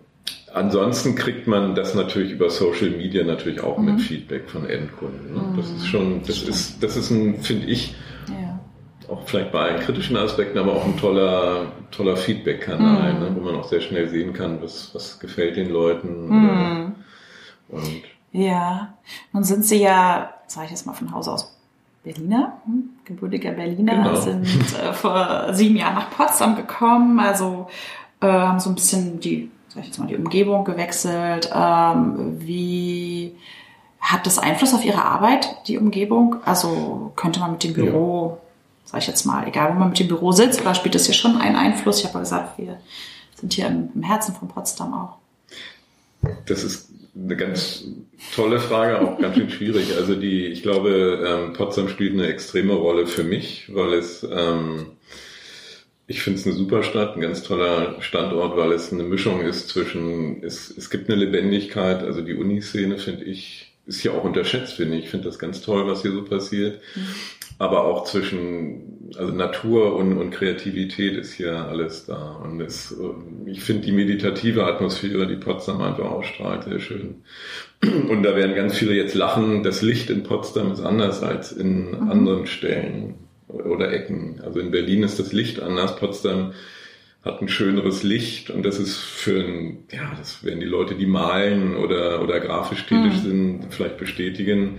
Ansonsten 0.54 1.16
kriegt 1.16 1.48
man 1.48 1.74
das 1.74 1.96
natürlich 1.96 2.30
über 2.30 2.48
Social 2.48 2.90
Media 2.90 3.24
natürlich 3.24 3.60
auch 3.60 3.76
mhm. 3.76 3.86
mit 3.86 4.00
Feedback 4.00 4.48
von 4.48 4.64
Endkunden. 4.70 5.34
Ne? 5.34 5.40
Mhm. 5.40 5.56
Das 5.56 5.68
ist 5.68 5.86
schon, 5.88 6.22
das 6.24 6.42
ist, 6.42 6.80
das 6.80 6.96
ist 6.96 7.10
ein, 7.10 7.40
finde 7.40 7.66
ich, 7.66 7.96
ja. 8.28 8.60
auch 9.08 9.26
vielleicht 9.26 9.50
bei 9.50 9.58
allen 9.58 9.80
kritischen 9.80 10.16
Aspekten, 10.16 10.56
aber 10.56 10.74
auch 10.74 10.84
ein 10.84 10.96
toller, 10.96 11.72
toller 11.90 12.16
Feedback-Kanal, 12.16 13.14
mhm. 13.14 13.20
ne? 13.20 13.30
wo 13.34 13.40
man 13.40 13.56
auch 13.56 13.68
sehr 13.68 13.80
schnell 13.80 14.08
sehen 14.08 14.32
kann, 14.32 14.62
was, 14.62 14.94
was 14.94 15.18
gefällt 15.18 15.56
den 15.56 15.70
Leuten. 15.70 16.28
Mhm. 16.28 16.94
Und 17.70 18.02
ja, 18.30 18.94
nun 19.32 19.42
sind 19.42 19.64
Sie 19.64 19.82
ja, 19.82 20.34
sage 20.46 20.66
ich 20.66 20.70
jetzt 20.70 20.86
mal 20.86 20.92
von 20.92 21.10
Haus 21.12 21.26
aus, 21.26 21.56
Berliner, 22.04 22.58
hm? 22.66 22.90
gebürtiger 23.04 23.52
Berliner, 23.52 24.04
genau. 24.04 24.20
sind 24.20 24.44
äh, 24.78 24.92
vor 24.92 25.48
sieben 25.52 25.74
Jahren 25.74 25.94
nach 25.94 26.10
Potsdam 26.10 26.54
gekommen, 26.54 27.18
also 27.18 27.66
äh, 28.20 28.26
haben 28.26 28.60
so 28.60 28.70
ein 28.70 28.74
bisschen 28.74 29.18
die 29.20 29.50
sag 29.74 29.80
ich 29.82 29.88
jetzt 29.88 29.98
mal, 29.98 30.06
die 30.06 30.16
Umgebung 30.16 30.64
gewechselt? 30.64 31.50
Ähm, 31.52 32.36
wie 32.40 33.34
hat 34.00 34.26
das 34.26 34.38
Einfluss 34.38 34.74
auf 34.74 34.84
Ihre 34.84 35.04
Arbeit, 35.04 35.56
die 35.66 35.78
Umgebung? 35.78 36.36
Also 36.44 37.12
könnte 37.16 37.40
man 37.40 37.52
mit 37.52 37.64
dem 37.64 37.74
Büro, 37.74 38.38
ja. 38.38 38.38
sag 38.84 39.00
ich 39.00 39.06
jetzt 39.06 39.24
mal, 39.24 39.46
egal 39.48 39.74
wo 39.74 39.78
man 39.78 39.88
mit 39.88 39.98
dem 39.98 40.08
Büro 40.08 40.32
sitzt, 40.32 40.60
oder 40.60 40.74
spielt 40.74 40.94
das 40.94 41.06
hier 41.06 41.14
schon 41.14 41.36
einen 41.36 41.56
Einfluss? 41.56 41.98
Ich 41.98 42.04
habe 42.04 42.14
ja 42.14 42.20
gesagt, 42.20 42.58
wir 42.58 42.78
sind 43.34 43.52
hier 43.52 43.66
im, 43.66 43.90
im 43.94 44.02
Herzen 44.02 44.34
von 44.34 44.48
Potsdam 44.48 44.94
auch. 44.94 45.16
Das 46.46 46.62
ist 46.62 46.90
eine 47.16 47.36
ganz 47.36 47.84
tolle 48.34 48.58
Frage, 48.58 49.00
auch 49.00 49.18
ganz 49.18 49.36
schön 49.36 49.50
schwierig. 49.50 49.96
Also 49.96 50.14
die, 50.14 50.46
ich 50.46 50.62
glaube, 50.62 51.24
ähm, 51.26 51.52
Potsdam 51.52 51.88
spielt 51.88 52.14
eine 52.14 52.26
extreme 52.26 52.74
Rolle 52.74 53.06
für 53.06 53.24
mich, 53.24 53.74
weil 53.74 53.94
es 53.94 54.26
ähm, 54.30 54.93
ich 56.06 56.22
finde 56.22 56.38
es 56.38 56.46
eine 56.46 56.54
super 56.54 56.82
Stadt, 56.82 57.16
ein 57.16 57.20
ganz 57.20 57.42
toller 57.42 58.00
Standort, 58.00 58.56
weil 58.56 58.72
es 58.72 58.92
eine 58.92 59.04
Mischung 59.04 59.40
ist 59.40 59.68
zwischen, 59.68 60.42
es, 60.42 60.74
es 60.76 60.90
gibt 60.90 61.08
eine 61.08 61.18
Lebendigkeit, 61.18 62.02
also 62.02 62.20
die 62.20 62.34
Uniszene 62.34 62.98
finde 62.98 63.24
ich, 63.24 63.72
ist 63.86 64.02
ja 64.02 64.12
auch 64.12 64.24
unterschätzt, 64.24 64.74
finde 64.74 64.96
ich. 64.96 65.04
Ich 65.04 65.10
finde 65.10 65.26
das 65.26 65.38
ganz 65.38 65.62
toll, 65.62 65.86
was 65.86 66.02
hier 66.02 66.12
so 66.12 66.24
passiert. 66.24 66.80
Mhm. 66.94 67.00
Aber 67.58 67.84
auch 67.84 68.04
zwischen, 68.04 69.10
also 69.16 69.32
Natur 69.32 69.94
und, 69.94 70.18
und 70.18 70.30
Kreativität 70.30 71.16
ist 71.16 71.34
hier 71.34 71.54
alles 71.54 72.04
da. 72.04 72.32
Und 72.42 72.60
es, 72.60 72.94
ich 73.46 73.62
finde 73.62 73.86
die 73.86 73.92
meditative 73.92 74.64
Atmosphäre, 74.64 75.26
die 75.26 75.36
Potsdam 75.36 75.80
einfach 75.80 76.10
ausstrahlt, 76.10 76.64
sehr 76.64 76.80
schön. 76.80 77.22
Und 77.82 78.22
da 78.24 78.34
werden 78.34 78.54
ganz 78.54 78.76
viele 78.76 78.94
jetzt 78.94 79.14
lachen, 79.14 79.62
das 79.62 79.82
Licht 79.82 80.10
in 80.10 80.24
Potsdam 80.24 80.72
ist 80.72 80.80
anders 80.80 81.22
als 81.22 81.52
in 81.52 81.90
mhm. 81.90 82.10
anderen 82.10 82.46
Stellen 82.46 83.23
oder 83.62 83.92
Ecken. 83.92 84.40
Also 84.44 84.60
in 84.60 84.70
Berlin 84.70 85.02
ist 85.02 85.18
das 85.18 85.32
Licht 85.32 85.60
anders, 85.60 85.96
Potsdam 85.96 86.52
hat 87.24 87.40
ein 87.40 87.48
schöneres 87.48 88.02
Licht 88.02 88.50
und 88.50 88.64
das 88.64 88.78
ist 88.78 88.96
für 88.98 89.40
ein, 89.40 89.84
ja, 89.90 90.12
das 90.18 90.44
werden 90.44 90.60
die 90.60 90.66
Leute, 90.66 90.94
die 90.94 91.06
malen 91.06 91.74
oder, 91.74 92.22
oder 92.22 92.38
grafisch 92.38 92.84
tätig 92.84 93.14
mhm. 93.14 93.22
sind, 93.22 93.66
vielleicht 93.70 93.96
bestätigen. 93.96 94.78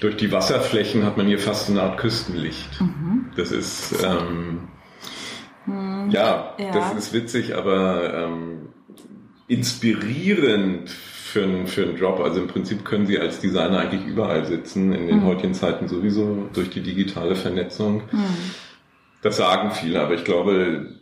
durch 0.00 0.16
die 0.16 0.30
Wasserflächen 0.32 1.04
hat 1.04 1.16
man 1.16 1.26
hier 1.26 1.38
fast 1.38 1.70
eine 1.70 1.80
Art 1.80 1.98
Küstenlicht. 1.98 2.78
Mhm. 2.80 3.30
Das 3.36 3.52
ist, 3.52 4.04
ähm, 4.04 4.68
hm, 5.64 6.10
ja, 6.10 6.54
ja, 6.58 6.72
das 6.72 6.94
ist 6.94 7.12
witzig, 7.14 7.56
aber 7.56 8.12
ähm, 8.14 8.68
inspirierend 9.48 10.94
für, 11.26 11.42
einen, 11.42 11.66
für 11.66 11.82
einen 11.82 11.96
Job. 11.96 12.20
Also 12.20 12.40
im 12.40 12.46
Prinzip 12.46 12.84
können 12.84 13.06
Sie 13.06 13.18
als 13.18 13.40
Designer 13.40 13.80
eigentlich 13.80 14.06
überall 14.06 14.44
sitzen, 14.46 14.92
in 14.92 15.08
den 15.08 15.20
mhm. 15.20 15.24
heutigen 15.24 15.54
Zeiten 15.54 15.88
sowieso 15.88 16.48
durch 16.52 16.70
die 16.70 16.82
digitale 16.82 17.34
Vernetzung. 17.34 18.02
Mhm. 18.12 18.24
Das 19.22 19.36
sagen 19.36 19.72
viele, 19.72 20.00
aber 20.00 20.14
ich 20.14 20.24
glaube, 20.24 20.96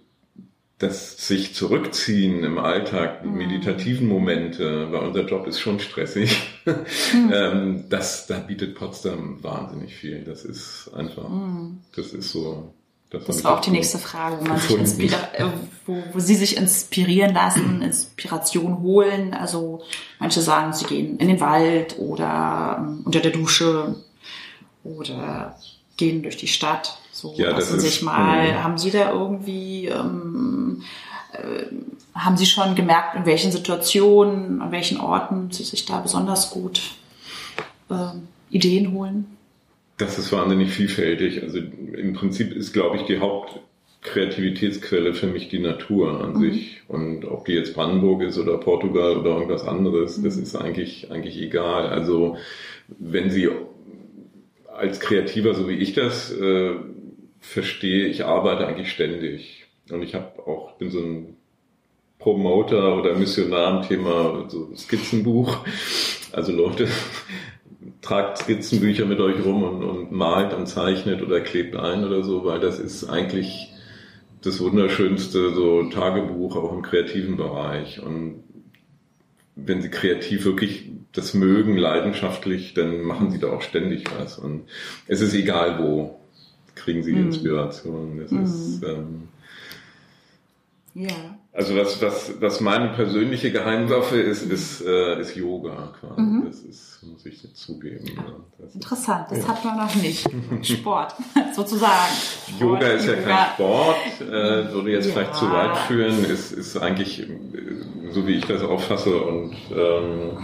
das 0.78 1.26
sich 1.26 1.54
zurückziehen 1.54 2.42
im 2.42 2.58
Alltag, 2.58 3.22
die 3.22 3.28
mhm. 3.28 3.37
meditativen 3.37 4.08
Momente, 4.08 4.90
weil 4.90 5.06
unser 5.06 5.26
Job 5.26 5.46
ist 5.46 5.60
schon 5.60 5.78
stressig, 5.78 6.60
mhm. 6.64 7.32
ähm, 7.32 7.84
das, 7.90 8.26
da 8.26 8.38
bietet 8.38 8.74
Potsdam 8.74 9.42
wahnsinnig 9.42 9.94
viel. 9.94 10.24
Das 10.24 10.44
ist 10.44 10.90
einfach, 10.94 11.28
mhm. 11.28 11.80
das 11.94 12.12
ist 12.12 12.30
so. 12.30 12.74
Das, 13.14 13.24
das 13.27 13.44
war 13.44 13.57
auch 13.57 13.61
die 13.61 13.70
nächste 13.70 13.98
Frage, 13.98 14.38
wo, 14.40 14.44
man 14.44 14.59
sich 14.59 15.12
äh, 15.12 15.46
wo, 15.87 16.03
wo 16.12 16.18
Sie 16.18 16.35
sich 16.35 16.57
inspirieren 16.57 17.35
lassen, 17.35 17.83
Inspiration 17.83 18.81
holen. 18.81 19.35
Also 19.35 19.83
manche 20.18 20.40
sagen, 20.40 20.72
sie 20.72 20.85
gehen 20.85 21.18
in 21.18 21.29
den 21.29 21.40
Wald 21.40 21.98
oder 21.98 22.79
ähm, 22.81 23.03
unter 23.05 23.20
der 23.20 23.31
Dusche 23.31 23.94
oder 24.83 25.57
gehen 25.96 26.22
durch 26.22 26.37
die 26.37 26.48
Stadt. 26.48 26.98
So 27.12 27.35
ja, 27.37 27.50
lassen 27.50 27.81
sich 27.81 28.03
mal. 28.03 28.53
Mh. 28.53 28.62
Haben 28.62 28.79
Sie 28.79 28.90
da 28.90 29.12
irgendwie, 29.12 29.87
ähm, 29.87 30.83
äh, 31.33 31.66
haben 32.14 32.37
Sie 32.37 32.46
schon 32.46 32.74
gemerkt, 32.74 33.16
in 33.16 33.27
welchen 33.27 33.53
Situationen, 33.53 34.61
an 34.61 34.72
welchen 34.72 35.00
Orten 35.00 35.50
Sie 35.50 35.64
sich 35.64 35.85
da 35.85 36.00
besonders 36.00 36.50
gut 36.50 36.81
äh, 37.90 37.94
Ideen 38.50 38.92
holen? 38.92 39.37
Das 39.96 40.18
ist 40.18 40.33
wahnsinnig 40.33 40.70
vielfältig. 40.70 41.42
Also 41.42 41.59
im 41.59 42.14
Prinzip 42.14 42.52
ist, 42.52 42.72
glaube 42.72 42.96
ich, 42.96 43.02
die 43.02 43.20
Hauptkreativitätsquelle 43.20 45.14
für 45.14 45.28
mich 45.28 45.48
die 45.48 45.61
Natur 45.61 46.20
an 46.20 46.35
mhm. 46.35 46.40
sich. 46.40 46.83
Und 46.88 47.24
ob 47.24 47.44
die 47.44 47.52
jetzt 47.52 47.74
Brandenburg 47.74 48.22
ist 48.22 48.38
oder 48.38 48.59
Portugal 48.59 49.16
oder 49.16 49.30
irgendwas 49.30 49.64
anderes, 49.64 50.18
mhm. 50.18 50.24
das 50.24 50.37
ist 50.37 50.57
eigentlich, 50.57 51.11
eigentlich 51.11 51.40
egal. 51.40 51.87
Also 51.87 52.37
wenn 52.88 53.30
Sie 53.30 53.48
als 54.66 54.98
Kreativer, 54.98 55.54
so 55.54 55.68
wie 55.68 55.76
ich 55.76 55.92
das 55.92 56.33
äh, 56.33 56.74
verstehe, 57.40 58.07
ich 58.07 58.24
arbeite 58.24 58.66
eigentlich 58.66 58.90
ständig. 58.90 59.66
Und 59.90 60.02
ich 60.02 60.14
habe 60.14 60.46
auch, 60.46 60.72
bin 60.78 60.90
so 60.90 60.98
ein 60.98 61.37
Promoter 62.18 62.96
oder 62.98 63.14
Missionar 63.14 63.83
im 63.83 63.88
Thema 63.88 64.46
so 64.48 64.74
Skizzenbuch. 64.74 65.59
Also 66.33 66.52
Leute, 66.52 66.88
tragt 68.04 68.38
Skizzenbücher 68.38 69.06
mit 69.06 69.20
euch 69.20 69.44
rum 69.44 69.62
und, 69.62 69.82
und 69.82 70.12
malt 70.12 70.52
und 70.52 70.66
zeichnet 70.66 71.22
oder 71.22 71.40
klebt 71.40 71.74
ein 71.74 72.04
oder 72.04 72.22
so, 72.22 72.44
weil 72.44 72.60
das 72.60 72.78
ist 72.78 73.04
eigentlich 73.04 73.72
das 74.42 74.60
wunderschönste 74.60 75.54
so 75.54 75.84
Tagebuch 75.84 76.56
auch 76.56 76.72
im 76.72 76.82
kreativen 76.82 77.36
Bereich. 77.36 78.00
Und 78.00 78.44
wenn 79.56 79.80
sie 79.80 79.90
kreativ 79.90 80.44
wirklich 80.44 80.90
das 81.12 81.32
mögen, 81.32 81.76
leidenschaftlich, 81.76 82.74
dann 82.74 83.02
machen 83.02 83.30
sie 83.30 83.38
da 83.38 83.50
auch 83.50 83.62
ständig 83.62 84.04
was. 84.18 84.38
Und 84.38 84.64
es 85.06 85.20
ist 85.20 85.32
egal 85.32 85.78
wo, 85.78 86.18
kriegen 86.74 87.02
sie 87.02 87.12
mhm. 87.12 87.26
Inspiration. 87.26 88.18
Das 88.20 88.30
mm. 88.32 88.42
ist, 88.42 88.82
ähm, 88.82 89.28
ja. 90.94 91.38
Also 91.56 91.76
was, 91.76 92.02
was, 92.02 92.34
was 92.40 92.60
meine 92.60 92.88
persönliche 92.88 93.52
Geheimwaffe 93.52 94.20
ist, 94.20 94.42
ist, 94.42 94.84
äh, 94.84 95.20
ist 95.20 95.36
Yoga 95.36 95.92
quasi. 96.00 96.20
Mhm. 96.20 96.46
Das 96.46 96.58
ist, 96.58 97.00
muss 97.04 97.24
ich 97.24 97.44
jetzt 97.44 97.58
zugeben. 97.58 98.04
Ja. 98.16 98.24
Das 98.58 98.74
Interessant, 98.74 99.26
das 99.30 99.38
ja. 99.38 99.48
hat 99.48 99.64
man 99.64 99.76
noch 99.76 99.94
nicht. 99.94 100.28
Sport, 100.62 101.14
sozusagen. 101.54 102.12
Sport, 102.48 102.60
Yoga 102.60 102.86
ist 102.88 103.06
ja 103.06 103.14
kein 103.14 103.54
Sport, 103.54 103.96
äh, 104.20 104.72
würde 104.72 104.90
jetzt 104.90 105.06
ja. 105.06 105.12
vielleicht 105.12 105.36
zu 105.36 105.52
weit 105.52 105.76
führen, 105.86 106.24
ist, 106.24 106.50
ist 106.50 106.76
eigentlich, 106.76 107.24
so 108.10 108.26
wie 108.26 108.32
ich 108.32 108.46
das 108.46 108.62
auffasse 108.62 109.16
und 109.16 109.54
ähm, 109.70 110.38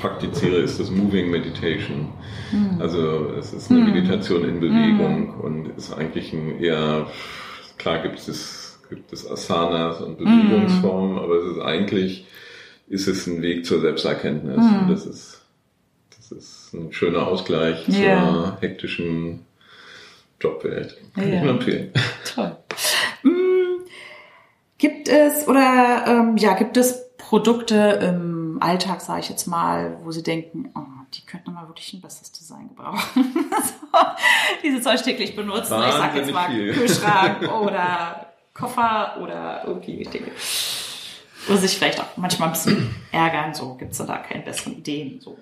praktiziere, 0.00 0.56
ist 0.56 0.80
das 0.80 0.90
Moving 0.90 1.30
Meditation. 1.30 2.08
Mhm. 2.50 2.80
Also 2.80 3.30
es 3.38 3.52
ist 3.52 3.70
eine 3.70 3.82
mhm. 3.82 3.92
Meditation 3.92 4.44
in 4.44 4.58
Bewegung 4.58 5.36
mhm. 5.36 5.40
und 5.40 5.66
ist 5.76 5.92
eigentlich 5.96 6.32
ein 6.32 6.60
eher, 6.60 7.06
klar 7.78 8.02
gibt 8.02 8.18
es 8.18 8.61
gibt 8.96 9.12
es 9.12 9.30
Asanas 9.30 10.00
und 10.00 10.18
Bewegungsformen, 10.18 11.14
mm. 11.14 11.18
aber 11.18 11.34
es 11.36 11.56
ist 11.56 11.62
eigentlich, 11.62 12.26
ist 12.88 13.06
es 13.08 13.26
ein 13.26 13.42
Weg 13.42 13.66
zur 13.66 13.80
Selbsterkenntnis. 13.80 14.58
Mm. 14.58 14.78
Und 14.80 14.90
das 14.90 15.06
ist, 15.06 15.40
das 16.16 16.32
ist 16.32 16.74
ein 16.74 16.92
schöner 16.92 17.26
Ausgleich 17.26 17.88
yeah. 17.88 18.22
zur 18.22 18.58
hektischen 18.60 19.46
Jobwelt. 20.40 20.96
Kann 21.14 21.28
yeah. 21.28 21.36
ich 21.36 21.42
nur 21.42 21.52
empfehlen. 21.52 21.92
Toll. 22.34 22.56
Mm, 23.22 23.84
gibt 24.78 25.08
es 25.08 25.46
oder 25.48 26.04
ähm, 26.06 26.36
ja, 26.36 26.54
gibt 26.54 26.76
es 26.76 27.16
Produkte 27.16 27.98
im 28.02 28.58
Alltag, 28.60 29.00
sage 29.00 29.20
ich 29.20 29.28
jetzt 29.28 29.46
mal, 29.46 29.98
wo 30.02 30.10
Sie 30.10 30.22
denken, 30.22 30.70
oh, 30.74 30.80
die 31.14 31.24
könnten 31.24 31.52
mal 31.52 31.68
wirklich 31.68 31.92
ein 31.92 32.00
besseres 32.00 32.32
Design 32.32 32.68
gebrauchen. 32.68 33.00
so, 33.14 33.98
diese 34.62 34.80
Zeug 34.80 35.02
täglich 35.02 35.36
benutzen. 35.36 35.72
Wahnsinnig 35.72 35.94
ich 35.94 36.00
sag 36.00 36.16
jetzt 36.16 36.32
mal 36.32 36.50
viel. 36.50 36.72
Kühlschrank 36.72 37.52
oder 37.62 38.31
Koffer 38.54 39.18
oder 39.20 39.62
irgendwie 39.66 40.04
Dinge. 40.04 40.30
Oder 41.48 41.56
sich 41.58 41.76
vielleicht 41.76 42.00
auch 42.00 42.16
manchmal 42.16 42.48
ein 42.48 42.52
bisschen 42.52 42.94
ärgern, 43.10 43.52
so 43.52 43.74
gibt 43.74 43.92
es 43.92 43.98
da 43.98 44.18
keine 44.18 44.44
besseren 44.44 44.78
Ideen. 44.78 45.20
So. 45.20 45.38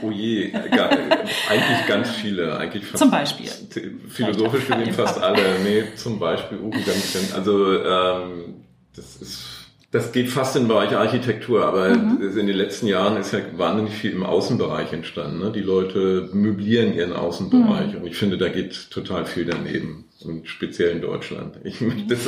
Oh 0.00 0.10
je, 0.10 0.50
gar, 0.50 0.90
eigentlich 0.90 1.86
ganz 1.88 2.10
viele. 2.10 2.56
Eigentlich 2.56 2.84
fast, 2.84 2.98
zum 2.98 3.10
Beispiel. 3.10 3.50
Philosophisch 4.08 4.68
gesehen 4.68 4.92
fast 4.94 5.18
alle. 5.20 5.58
Nee, 5.64 5.84
zum 5.96 6.20
Beispiel, 6.20 6.58
uh, 6.58 6.70
ganz, 6.70 7.34
also 7.34 7.82
ähm, 7.82 8.54
das 8.94 9.16
ist 9.16 9.51
das 9.92 10.10
geht 10.10 10.30
fast 10.30 10.56
in 10.56 10.62
den 10.62 10.68
Bereich 10.68 10.96
Architektur, 10.96 11.66
aber 11.66 11.90
mhm. 11.90 12.18
in 12.22 12.46
den 12.46 12.56
letzten 12.56 12.86
Jahren 12.86 13.18
ist 13.18 13.32
ja 13.32 13.40
wahnsinnig 13.56 13.92
viel 13.92 14.12
im 14.12 14.24
Außenbereich 14.24 14.90
entstanden. 14.94 15.38
Ne? 15.38 15.52
Die 15.52 15.60
Leute 15.60 16.30
möblieren 16.32 16.94
ihren 16.94 17.12
Außenbereich 17.12 17.92
mhm. 17.92 18.00
und 18.00 18.06
ich 18.06 18.16
finde, 18.16 18.38
da 18.38 18.48
geht 18.48 18.90
total 18.90 19.26
viel 19.26 19.44
daneben 19.44 20.06
und 20.24 20.48
speziell 20.48 20.92
in 20.92 21.02
Deutschland. 21.02 21.56
Ich 21.64 21.76
das, 22.08 22.20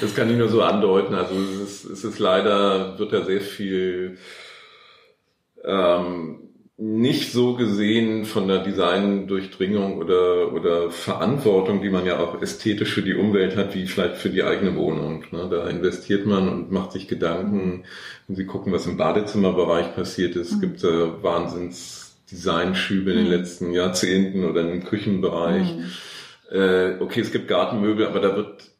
das 0.00 0.14
kann 0.14 0.30
ich 0.30 0.38
nur 0.38 0.48
so 0.48 0.62
andeuten. 0.62 1.14
Also 1.14 1.34
es 1.34 1.84
ist, 1.84 1.84
es 1.84 2.04
ist 2.04 2.18
leider, 2.18 2.98
wird 2.98 3.12
da 3.12 3.24
sehr 3.26 3.42
viel 3.42 4.16
ähm, 5.64 6.51
nicht 6.84 7.30
so 7.30 7.54
gesehen 7.54 8.24
von 8.24 8.48
der 8.48 8.58
Design-Durchdringung 8.58 9.98
oder, 9.98 10.52
oder 10.52 10.90
Verantwortung, 10.90 11.80
die 11.80 11.90
man 11.90 12.04
ja 12.04 12.18
auch 12.18 12.42
ästhetisch 12.42 12.92
für 12.92 13.02
die 13.02 13.14
Umwelt 13.14 13.56
hat, 13.56 13.76
wie 13.76 13.86
vielleicht 13.86 14.16
für 14.16 14.30
die 14.30 14.42
eigene 14.42 14.74
Wohnung. 14.74 15.24
Ne? 15.30 15.46
Da 15.48 15.68
investiert 15.68 16.26
man 16.26 16.48
und 16.48 16.72
macht 16.72 16.90
sich 16.90 17.06
Gedanken. 17.06 17.84
Wenn 18.26 18.34
Sie 18.34 18.46
gucken, 18.46 18.72
was 18.72 18.86
im 18.86 18.96
Badezimmerbereich 18.96 19.94
passiert 19.94 20.34
ist, 20.34 20.56
mhm. 20.56 20.60
gibt 20.60 20.82
äh, 20.82 21.22
Wahnsinns 21.22 22.16
Designschübe 22.32 23.12
in 23.12 23.18
den 23.18 23.26
mhm. 23.26 23.32
letzten 23.32 23.72
Jahrzehnten 23.72 24.44
oder 24.44 24.62
im 24.62 24.82
Küchenbereich. 24.82 25.76
Mhm. 25.76 25.84
Äh, 26.50 26.96
okay, 26.98 27.20
es 27.20 27.30
gibt 27.30 27.46
Gartenmöbel, 27.46 28.06
aber 28.06 28.18
da 28.18 28.34
wird 28.34 28.70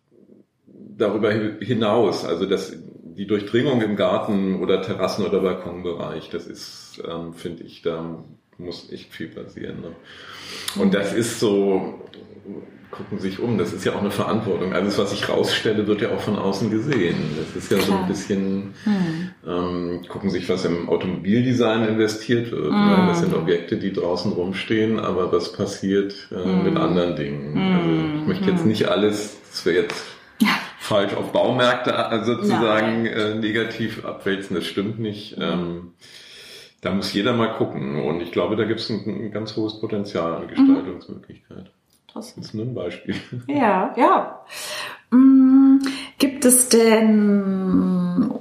darüber 0.66 1.30
hinaus, 1.30 2.24
also 2.24 2.46
das, 2.46 2.76
die 3.16 3.26
Durchdringung 3.26 3.82
im 3.82 3.96
Garten 3.96 4.60
oder 4.60 4.82
Terrassen- 4.82 5.26
oder 5.26 5.40
Balkonbereich, 5.40 6.30
das 6.30 6.46
ist, 6.46 7.02
ähm, 7.08 7.34
finde 7.34 7.64
ich, 7.64 7.82
da 7.82 8.24
muss 8.58 8.90
echt 8.92 9.12
viel 9.12 9.28
passieren. 9.28 9.80
Ne? 9.80 9.92
Und 10.80 10.94
das 10.94 11.12
ist 11.12 11.40
so, 11.40 12.00
gucken 12.90 13.18
sich 13.18 13.40
um, 13.40 13.58
das 13.58 13.72
ist 13.72 13.84
ja 13.84 13.94
auch 13.94 14.00
eine 14.00 14.10
Verantwortung. 14.10 14.74
Alles, 14.74 14.98
was 14.98 15.12
ich 15.12 15.28
rausstelle, 15.28 15.86
wird 15.86 16.02
ja 16.02 16.10
auch 16.10 16.20
von 16.20 16.36
außen 16.36 16.70
gesehen. 16.70 17.16
Das 17.36 17.56
ist 17.56 17.72
ja 17.72 17.78
Klar. 17.78 17.88
so 17.88 18.02
ein 18.02 18.08
bisschen, 18.08 18.74
hm. 18.84 19.30
ähm, 19.46 20.00
gucken 20.08 20.30
sich, 20.30 20.48
was 20.48 20.64
im 20.64 20.88
Automobildesign 20.88 21.88
investiert 21.88 22.52
wird. 22.52 22.70
Hm. 22.70 22.86
Ne? 22.86 23.04
Das 23.08 23.20
sind 23.20 23.34
Objekte, 23.34 23.78
die 23.78 23.92
draußen 23.92 24.32
rumstehen, 24.32 25.00
aber 25.00 25.32
was 25.32 25.52
passiert 25.52 26.28
äh, 26.30 26.44
hm. 26.44 26.64
mit 26.64 26.76
anderen 26.76 27.16
Dingen. 27.16 27.58
Also 27.58 28.20
ich 28.20 28.28
möchte 28.28 28.50
jetzt 28.50 28.60
hm. 28.60 28.68
nicht 28.68 28.88
alles, 28.88 29.38
das 29.50 29.64
wäre 29.64 29.82
jetzt 29.82 30.04
falsch 30.92 31.14
auf 31.14 31.32
Baumärkte 31.32 31.90
äh, 31.90 32.24
sozusagen 32.24 33.06
äh, 33.06 33.34
negativ 33.34 34.04
abwälzen. 34.04 34.56
Das 34.56 34.66
stimmt 34.66 34.98
nicht. 34.98 35.36
Mhm. 35.36 35.42
Ähm, 35.42 35.92
da 36.82 36.92
muss 36.92 37.12
jeder 37.12 37.32
mal 37.32 37.54
gucken. 37.54 38.02
Und 38.04 38.20
ich 38.20 38.32
glaube, 38.32 38.56
da 38.56 38.64
gibt 38.64 38.80
es 38.80 38.90
ein, 38.90 39.04
ein, 39.06 39.32
ganz 39.32 39.56
hohes 39.56 39.80
Potenzial 39.80 40.34
an 40.34 40.48
Gestaltungsmöglichkeit. 40.48 41.70
Das 42.12 42.36
ist 42.36 42.54
nur 42.54 42.66
ein 42.66 42.74
Beispiel. 42.74 43.14
Ja, 43.46 43.94
ja. 43.96 44.40
Mm, 45.10 45.78
gibt 46.18 46.44
es 46.44 46.68
denn 46.68 48.32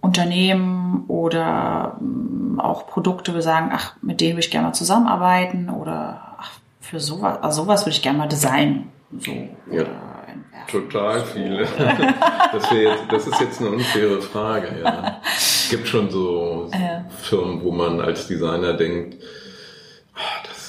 Unternehmen 0.00 1.04
oder 1.08 1.96
mm, 2.00 2.60
auch 2.60 2.86
Produkte, 2.86 3.32
wo 3.32 3.36
wir 3.36 3.42
sagen, 3.42 3.70
ach, 3.72 3.96
mit 4.00 4.20
denen 4.20 4.34
würde 4.34 4.46
ich 4.46 4.50
gerne 4.50 4.68
mal 4.68 4.74
zusammenarbeiten 4.74 5.68
oder 5.68 6.36
ach, 6.38 6.52
für 6.80 7.00
sowas, 7.00 7.38
also 7.42 7.62
sowas 7.62 7.82
würde 7.84 7.96
ich 7.96 8.02
gerne 8.02 8.18
mal 8.18 8.28
designen. 8.28 8.88
So, 9.18 9.32
ja. 9.70 9.84
Total 10.70 11.24
viele. 11.24 11.66
Das, 12.52 12.70
jetzt, 12.70 13.02
das 13.10 13.26
ist 13.26 13.40
jetzt 13.40 13.60
eine 13.60 13.70
unfaire 13.70 14.22
Frage. 14.22 14.78
Ja. 14.80 15.20
Es 15.24 15.66
gibt 15.70 15.88
schon 15.88 16.08
so 16.08 16.70
ja. 16.72 17.04
Firmen, 17.20 17.64
wo 17.64 17.72
man 17.72 18.00
als 18.00 18.28
Designer 18.28 18.74
denkt, 18.74 19.20
ah, 20.14 20.20
das 20.46 20.64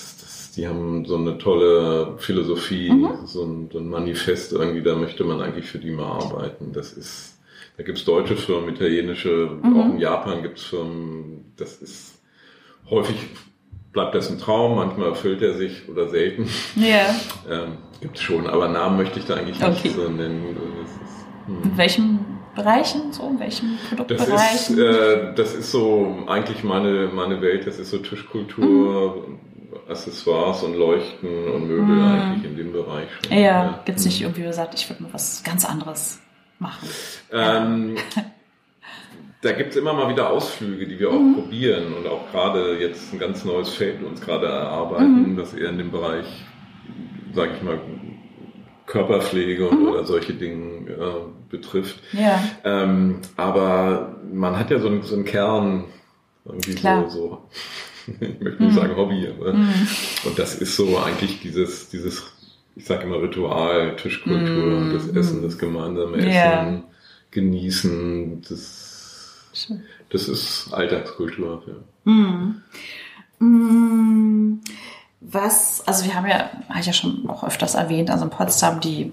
die 0.56 0.68
haben 0.68 1.06
so 1.06 1.18
eine 1.18 1.38
tolle 1.38 2.16
Philosophie, 2.18 2.90
mhm. 2.90 3.26
so, 3.26 3.44
ein, 3.44 3.70
so, 3.72 3.80
ein, 3.80 3.90
Manifest 3.90 4.54
irgendwie, 4.54 4.82
da 4.82 4.96
möchte 4.96 5.24
man 5.24 5.42
eigentlich 5.42 5.66
für 5.66 5.80
die 5.80 5.92
mal 5.92 6.24
arbeiten. 6.24 6.72
Das 6.74 6.94
ist, 6.94 7.38
da 7.78 7.84
gibt's 7.84 8.06
deutsche 8.06 8.38
Firmen, 8.38 8.70
italienische, 8.70 9.50
mhm. 9.62 9.80
auch 9.80 9.86
in 9.86 10.00
Japan 10.00 10.42
gibt's 10.42 10.64
Firmen, 10.64 11.54
das 11.58 11.82
ist 11.82 12.20
häufig 12.90 13.18
bleibt 13.96 14.14
das 14.14 14.30
ein 14.30 14.38
Traum, 14.38 14.76
manchmal 14.76 15.10
erfüllt 15.10 15.42
er 15.42 15.56
sich 15.56 15.90
oder 15.90 16.10
selten. 16.10 16.48
Ja. 16.76 17.16
ähm, 17.50 17.78
gibt's 18.02 18.22
schon, 18.22 18.46
aber 18.46 18.68
Namen 18.68 18.98
möchte 18.98 19.18
ich 19.18 19.26
da 19.26 19.36
eigentlich 19.36 19.64
okay. 19.64 19.72
nicht 19.86 19.96
so 19.96 20.10
nennen. 20.10 20.56
Ist, 20.84 21.48
hm. 21.48 21.64
In 21.64 21.78
welchem 21.78 22.20
Bereichen, 22.56 23.12
so 23.12 23.28
in 23.28 23.40
welchen 23.40 23.80
Produktbereichen? 23.90 24.36
Das 24.36 24.70
ist, 24.70 24.78
äh, 24.78 25.34
das 25.36 25.56
ist 25.56 25.72
so 25.72 26.24
eigentlich 26.28 26.64
meine, 26.64 27.10
meine 27.14 27.42
Welt, 27.42 27.66
das 27.66 27.80
ist 27.80 27.90
so 27.90 27.98
Tischkultur, 27.98 29.28
mhm. 29.28 29.40
Accessoires 29.90 30.64
und 30.64 30.76
Leuchten 30.76 31.48
und 31.54 31.68
Möbel 31.68 31.96
mhm. 31.96 32.04
eigentlich 32.04 32.52
in 32.52 32.58
dem 32.58 32.74
Bereich 32.74 33.08
schon. 33.22 33.38
Ja, 33.38 33.40
ja. 33.40 33.80
gibt 33.86 34.00
es 34.00 34.06
nicht 34.06 34.22
irgendwie 34.22 34.44
gesagt, 34.44 34.74
ich 34.74 34.90
würde 34.90 35.04
mal 35.04 35.14
was 35.14 35.44
ganz 35.44 35.64
anderes 35.64 36.20
machen. 36.60 36.90
Ähm, 37.32 37.96
da 39.42 39.52
gibt 39.52 39.72
es 39.72 39.76
immer 39.76 39.94
mal 39.94 40.10
wieder 40.10 40.30
Ausflüge, 40.30 40.88
die 40.88 41.00
wir 41.00 41.10
auch 41.10 41.20
mhm. 41.20 41.36
probieren 41.36 41.94
und 41.94 42.08
auch 42.08 42.32
gerade 42.32 42.80
jetzt 42.80 43.14
ein 43.14 43.20
ganz 43.20 43.46
neues 43.46 43.70
Feld 43.70 44.04
uns 44.04 44.22
gerade 44.22 44.48
erarbeiten, 44.48 45.34
mhm. 45.34 45.38
das 45.38 45.54
eher 45.54 45.70
in 45.70 45.78
dem 45.78 45.92
Bereich, 45.92 46.26
sage 47.34 47.52
ich 47.56 47.62
mal, 47.62 47.80
Körperpflege 48.86 49.68
und, 49.68 49.82
mhm. 49.82 49.88
oder 49.90 50.06
solche 50.06 50.34
Dinge 50.34 50.90
äh, 50.92 51.50
betrifft. 51.50 52.02
Ja. 52.12 52.42
Ähm, 52.64 53.20
aber 53.36 54.16
man 54.32 54.58
hat 54.58 54.72
ja 54.72 54.80
so 54.80 54.88
einen, 54.88 55.04
so 55.04 55.16
einen 55.16 55.26
Kern, 55.26 55.86
irgendwie 56.46 56.76
Klar. 56.76 57.10
so, 57.10 57.18
so 57.18 58.12
ich 58.20 58.40
möchte 58.40 58.64
nicht 58.64 58.74
mhm. 58.74 58.76
sagen 58.76 58.96
Hobby, 58.96 59.28
aber 59.28 59.54
mhm. 59.54 59.88
und 60.26 60.38
das 60.38 60.56
ist 60.56 60.76
so 60.76 60.98
eigentlich 61.00 61.42
dieses, 61.42 61.90
dieses, 61.90 62.24
ich 62.76 62.86
sage 62.86 63.04
immer 63.04 63.22
Ritual, 63.22 63.96
Tischkultur, 63.96 64.80
mhm. 64.80 64.94
das 64.94 65.08
Essen, 65.08 65.42
das 65.42 65.58
gemeinsame 65.58 66.18
Essen, 66.18 66.30
yeah. 66.30 66.84
genießen, 67.32 68.44
das, 68.48 68.95
das 70.10 70.28
ist 70.28 70.74
Alltagskultur. 70.74 71.64
Ja. 71.68 72.12
Mhm. 72.12 72.62
Mhm. 73.40 74.62
Was, 75.22 75.86
also 75.88 76.06
wir 76.06 76.16
haben 76.16 76.28
ja, 76.28 76.50
habe 76.70 76.80
ich 76.80 76.86
ja 76.86 76.94
schon 76.94 77.28
auch 77.30 77.44
öfters 77.44 77.74
erwähnt, 77.74 78.10
also 78.12 78.26
in 78.26 78.30
Potsdam 78.30 78.80
die 78.80 79.12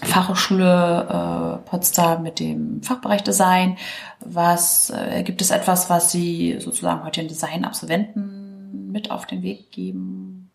Fachhochschule 0.00 1.60
äh, 1.64 1.68
Potsdam 1.68 2.22
mit 2.22 2.40
dem 2.40 2.82
Fachbereich 2.82 3.22
Design. 3.22 3.76
Was 4.20 4.90
äh, 4.90 5.22
gibt 5.22 5.42
es 5.42 5.50
etwas, 5.50 5.90
was 5.90 6.10
Sie 6.10 6.56
sozusagen 6.60 7.04
heute 7.04 7.20
den 7.20 7.28
Design-Absolventen 7.28 8.90
mit 8.90 9.10
auf 9.10 9.26
den 9.26 9.42
Weg 9.42 9.70
geben 9.70 10.50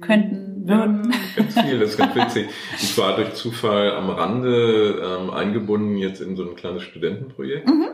könnten, 0.00 0.36
würden? 0.36 0.49
Ja, 0.70 0.86
ganz 1.36 1.60
viel, 1.60 1.78
das 1.78 1.90
ist 1.90 1.96
ganz 1.96 2.14
witzig. 2.14 2.48
Ich 2.76 2.96
war 2.98 3.16
durch 3.16 3.34
Zufall 3.34 3.92
am 3.92 4.10
Rande 4.10 5.02
ähm, 5.02 5.30
eingebunden 5.30 5.96
jetzt 5.96 6.20
in 6.20 6.36
so 6.36 6.48
ein 6.48 6.56
kleines 6.56 6.82
Studentenprojekt. 6.82 7.68
Mhm. 7.68 7.88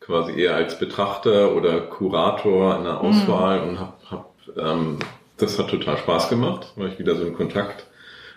Quasi 0.00 0.40
eher 0.40 0.54
als 0.54 0.78
Betrachter 0.78 1.54
oder 1.54 1.80
Kurator 1.80 2.76
in 2.76 2.84
der 2.84 3.00
Auswahl 3.00 3.62
mhm. 3.62 3.68
und 3.68 3.80
habe 3.80 3.92
hab, 4.10 4.34
ähm, 4.56 4.98
das 5.36 5.58
hat 5.58 5.68
total 5.68 5.98
Spaß 5.98 6.28
gemacht, 6.28 6.72
weil 6.76 6.88
ich 6.88 6.98
wieder 6.98 7.16
so 7.16 7.24
einen 7.24 7.34
Kontakt 7.34 7.86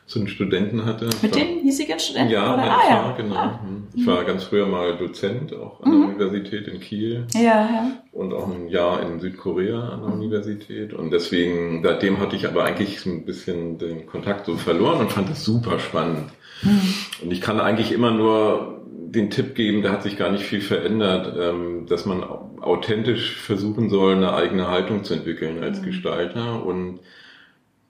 zu 0.10 0.18
den 0.18 0.28
Studenten 0.28 0.86
hatte. 0.86 1.06
Mit 1.22 1.36
war, 1.36 1.40
den 1.40 1.60
hiesigen 1.60 2.00
Studenten? 2.00 2.32
Ja, 2.32 2.56
oder? 2.56 2.64
Ah, 2.64 2.90
ja. 2.90 3.14
genau. 3.16 3.36
Ah. 3.36 3.60
Mhm. 3.64 3.88
Ich 3.94 4.08
war 4.08 4.24
ganz 4.24 4.44
früher 4.44 4.66
mal 4.66 4.98
Dozent, 4.98 5.54
auch 5.54 5.82
an 5.82 5.92
der 5.92 6.00
mhm. 6.00 6.06
Universität 6.08 6.68
in 6.68 6.80
Kiel. 6.80 7.28
Ja, 7.36 7.42
ja. 7.42 7.92
Und 8.12 8.34
auch 8.34 8.52
ein 8.52 8.70
Jahr 8.70 9.04
in 9.04 9.20
Südkorea 9.20 9.80
an 9.80 10.02
der 10.02 10.10
mhm. 10.10 10.16
Universität. 10.16 10.94
Und 10.94 11.12
deswegen, 11.12 11.84
seitdem 11.84 12.20
hatte 12.20 12.36
ich 12.36 12.48
aber 12.48 12.64
eigentlich 12.66 13.00
so 13.02 13.12
ein 13.12 13.24
bisschen 13.24 13.78
den 13.78 14.08
Kontakt 14.08 14.48
so 14.48 14.58
verloren 14.58 15.00
und 15.00 15.12
fand 15.12 15.30
das 15.30 15.46
super 15.46 15.78
spannend. 15.78 16.32
Mhm. 16.64 16.94
Und 17.24 17.32
ich 17.32 17.40
kann 17.40 17.60
eigentlich 17.60 17.92
immer 17.92 18.10
nur 18.10 18.84
den 18.90 19.30
Tipp 19.30 19.54
geben, 19.54 19.84
da 19.84 19.92
hat 19.92 20.04
sich 20.04 20.18
gar 20.18 20.32
nicht 20.32 20.44
viel 20.44 20.62
verändert, 20.62 21.36
ähm, 21.40 21.86
dass 21.88 22.06
man 22.06 22.24
authentisch 22.24 23.38
versuchen 23.38 23.90
soll, 23.90 24.16
eine 24.16 24.34
eigene 24.34 24.68
Haltung 24.68 25.04
zu 25.04 25.14
entwickeln 25.14 25.64
als 25.64 25.82
mhm. 25.82 25.86
Gestalter 25.86 26.66
und 26.66 27.00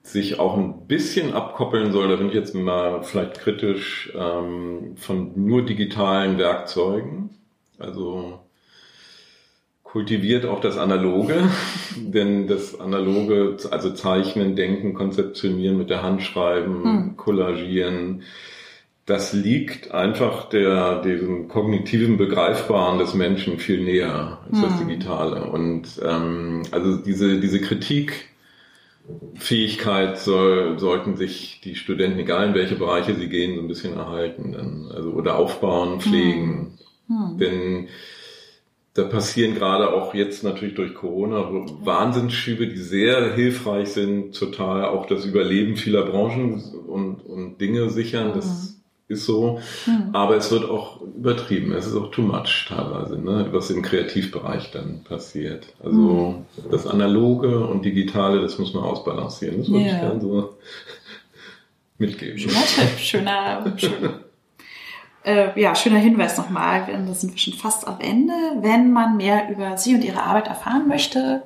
sich 0.02 0.38
auch 0.38 0.56
ein 0.56 0.86
bisschen 0.86 1.34
abkoppeln 1.34 1.92
soll, 1.92 2.08
da 2.08 2.16
bin 2.16 2.28
ich 2.28 2.34
jetzt 2.34 2.54
mal 2.54 3.02
vielleicht 3.02 3.34
kritisch, 3.40 4.12
ähm, 4.16 4.96
von 4.96 5.32
nur 5.36 5.64
digitalen 5.64 6.38
Werkzeugen. 6.38 7.30
Also 7.78 8.40
kultiviert 9.82 10.46
auch 10.46 10.60
das 10.60 10.78
Analoge, 10.78 11.34
denn 11.96 12.46
das 12.46 12.78
Analoge, 12.78 13.56
also 13.70 13.90
Zeichnen, 13.90 14.56
Denken, 14.56 14.94
Konzeptionieren, 14.94 15.76
mit 15.76 15.90
der 15.90 16.02
Hand 16.02 16.22
schreiben, 16.22 16.84
hm. 16.84 17.16
kollagieren, 17.16 18.22
das 19.06 19.32
liegt 19.32 19.90
einfach 19.90 20.48
der, 20.48 21.02
diesem 21.02 21.48
kognitiven 21.48 22.16
Begreifbaren 22.16 22.98
des 22.98 23.14
Menschen 23.14 23.58
viel 23.58 23.82
näher 23.82 24.38
als 24.48 24.62
hm. 24.62 24.62
das 24.62 24.78
Digitale. 24.78 25.50
Und 25.50 26.00
ähm, 26.04 26.62
also 26.70 26.96
diese, 26.96 27.40
diese 27.40 27.60
Kritik, 27.60 28.29
Fähigkeit 29.34 30.18
soll, 30.18 30.78
sollten 30.78 31.16
sich 31.16 31.60
die 31.62 31.74
Studenten, 31.74 32.18
egal 32.18 32.48
in 32.48 32.54
welche 32.54 32.76
Bereiche 32.76 33.14
sie 33.14 33.28
gehen, 33.28 33.56
so 33.56 33.62
ein 33.62 33.68
bisschen 33.68 33.94
erhalten. 33.94 34.52
Dann, 34.52 34.90
also, 34.94 35.10
oder 35.10 35.36
aufbauen, 35.38 36.00
pflegen. 36.00 36.78
Hm. 37.08 37.30
Hm. 37.30 37.38
Denn 37.38 37.88
da 38.94 39.04
passieren 39.04 39.54
gerade 39.54 39.92
auch 39.92 40.14
jetzt 40.14 40.42
natürlich 40.42 40.74
durch 40.74 40.94
Corona 40.94 41.48
Wahnsinnsschübe, 41.84 42.66
die 42.66 42.76
sehr 42.76 43.34
hilfreich 43.34 43.88
sind, 43.90 44.36
total 44.36 44.84
auch 44.84 45.06
das 45.06 45.24
Überleben 45.24 45.76
vieler 45.76 46.02
Branchen 46.02 46.62
und, 46.88 47.24
und 47.24 47.60
Dinge 47.60 47.88
sichern. 47.90 48.32
Das 48.34 48.46
hm 48.46 48.79
ist 49.10 49.26
so. 49.26 49.60
Mhm. 49.86 50.10
Aber 50.12 50.36
es 50.36 50.50
wird 50.50 50.70
auch 50.70 51.00
übertrieben. 51.00 51.72
Es 51.72 51.86
ist 51.86 51.96
auch 51.96 52.10
too 52.10 52.22
much 52.22 52.66
teilweise, 52.68 53.18
ne? 53.18 53.48
was 53.50 53.70
im 53.70 53.82
Kreativbereich 53.82 54.70
dann 54.70 55.02
passiert. 55.02 55.74
Also 55.82 55.98
mhm. 55.98 56.70
das 56.70 56.86
Analoge 56.86 57.66
und 57.66 57.84
Digitale, 57.84 58.40
das 58.40 58.58
muss 58.58 58.72
man 58.72 58.84
ausbalancieren. 58.84 59.58
Das 59.58 59.68
würde 59.68 59.84
yeah. 59.84 59.94
ich 59.94 60.00
gerne 60.00 60.20
so 60.20 60.54
mitgeben. 61.98 62.38
Schöner 62.38 62.60
schöner, 62.98 63.74
schöner. 63.76 64.20
Äh, 65.22 65.60
ja, 65.60 65.74
schöner 65.74 65.98
Hinweis 65.98 66.38
nochmal, 66.38 66.86
da 66.86 67.12
sind 67.12 67.32
wir 67.32 67.38
schon 67.38 67.52
fast 67.52 67.86
am 67.86 68.00
Ende. 68.00 68.32
Wenn 68.60 68.90
man 68.92 69.18
mehr 69.18 69.50
über 69.50 69.76
Sie 69.76 69.94
und 69.94 70.02
Ihre 70.02 70.22
Arbeit 70.22 70.46
erfahren 70.46 70.88
möchte, 70.88 71.42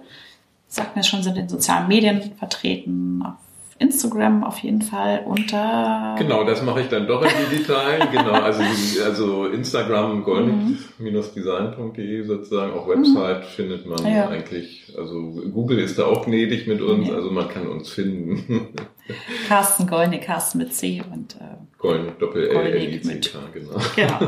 sagt 0.68 0.94
mir 0.94 1.02
schon, 1.02 1.24
sind 1.24 1.36
in 1.36 1.48
sozialen 1.48 1.88
Medien 1.88 2.34
vertreten, 2.38 3.22
auf 3.24 3.34
Instagram 3.78 4.44
auf 4.44 4.58
jeden 4.58 4.82
Fall 4.82 5.24
unter. 5.26 6.14
Genau, 6.18 6.44
das 6.44 6.62
mache 6.62 6.82
ich 6.82 6.88
dann 6.88 7.08
doch 7.08 7.22
im 7.22 7.30
Digitalen. 7.50 8.08
genau, 8.12 8.32
also, 8.32 8.62
also 9.04 9.46
Instagram 9.46 10.22
gold-design.de 10.22 12.22
sozusagen, 12.22 12.72
auch 12.72 12.86
Website 12.88 13.40
mhm. 13.40 13.46
findet 13.46 13.86
man 13.86 14.06
ja. 14.06 14.28
eigentlich. 14.28 14.94
Also 14.96 15.32
Google 15.52 15.80
ist 15.80 15.98
da 15.98 16.06
auch 16.06 16.24
gnädig 16.24 16.68
mit 16.68 16.80
uns, 16.80 17.08
ja. 17.08 17.14
also 17.14 17.32
man 17.32 17.48
kann 17.48 17.66
uns 17.66 17.90
finden. 17.90 18.68
Carsten 19.48 19.88
Goldne, 19.88 20.20
Carsten 20.20 20.58
mit 20.58 20.72
C 20.72 21.02
und 21.12 21.34
äh, 21.36 21.56
Golden 21.78 22.12
Doppel 22.18 22.48
L, 22.48 22.56
L 22.56 22.94
I 22.94 23.00
C 23.00 23.20
K, 23.20 23.38
genau. 23.52 23.76
genau. 23.96 24.20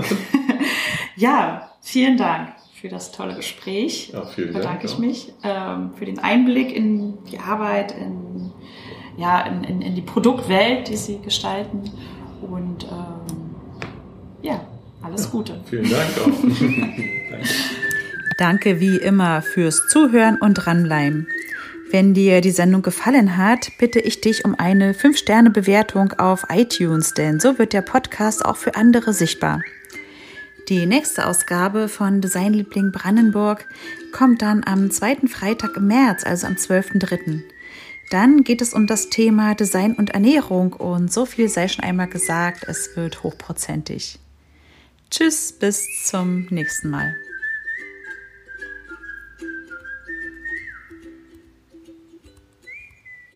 ja, 1.14 1.70
vielen 1.80 2.16
Dank 2.16 2.54
für 2.74 2.88
das 2.88 3.12
tolle 3.12 3.34
Gespräch. 3.34 4.10
Ja, 4.12 4.26
vielen 4.26 4.52
Dank. 4.52 4.64
Bedanke 4.64 4.86
ich 4.86 4.98
mich 4.98 5.32
ähm, 5.42 5.92
für 5.94 6.04
den 6.04 6.18
Einblick 6.18 6.74
in 6.74 7.18
die 7.30 7.38
Arbeit, 7.38 7.92
in 7.92 8.45
ja, 9.16 9.40
in, 9.42 9.64
in, 9.64 9.82
in 9.82 9.94
die 9.94 10.02
Produktwelt, 10.02 10.88
die 10.88 10.96
sie 10.96 11.18
gestalten. 11.18 11.90
Und 12.42 12.84
ähm, 12.84 13.54
ja, 14.42 14.60
alles 15.02 15.24
ja, 15.24 15.30
Gute. 15.30 15.60
Vielen 15.68 15.90
Dank 15.90 16.10
auch. 16.20 16.26
Danke. 17.30 17.48
Danke 18.38 18.80
wie 18.80 18.96
immer 18.98 19.40
fürs 19.40 19.86
Zuhören 19.88 20.36
und 20.36 20.54
dranbleiben. 20.54 21.26
Wenn 21.90 22.14
dir 22.14 22.40
die 22.40 22.50
Sendung 22.50 22.82
gefallen 22.82 23.36
hat, 23.36 23.70
bitte 23.78 24.00
ich 24.00 24.20
dich 24.20 24.44
um 24.44 24.54
eine 24.58 24.92
5-Sterne-Bewertung 24.92 26.12
auf 26.18 26.46
iTunes, 26.50 27.14
denn 27.14 27.40
so 27.40 27.58
wird 27.58 27.72
der 27.72 27.82
Podcast 27.82 28.44
auch 28.44 28.56
für 28.56 28.74
andere 28.74 29.12
sichtbar. 29.12 29.62
Die 30.68 30.84
nächste 30.84 31.26
Ausgabe 31.26 31.88
von 31.88 32.20
Designliebling 32.20 32.90
Brandenburg 32.90 33.66
kommt 34.10 34.42
dann 34.42 34.64
am 34.66 34.90
zweiten 34.90 35.28
Freitag 35.28 35.76
im 35.76 35.86
März, 35.86 36.24
also 36.26 36.48
am 36.48 36.54
12.03. 36.54 37.42
Dann 38.10 38.44
geht 38.44 38.62
es 38.62 38.72
um 38.72 38.86
das 38.86 39.08
Thema 39.08 39.54
Design 39.54 39.94
und 39.94 40.10
Ernährung 40.10 40.72
und 40.74 41.12
so 41.12 41.26
viel 41.26 41.48
sei 41.48 41.68
schon 41.68 41.84
einmal 41.84 42.08
gesagt, 42.08 42.64
es 42.68 42.96
wird 42.96 43.22
hochprozentig. 43.22 44.18
Tschüss, 45.10 45.52
bis 45.52 46.04
zum 46.04 46.46
nächsten 46.50 46.90
Mal. 46.90 47.14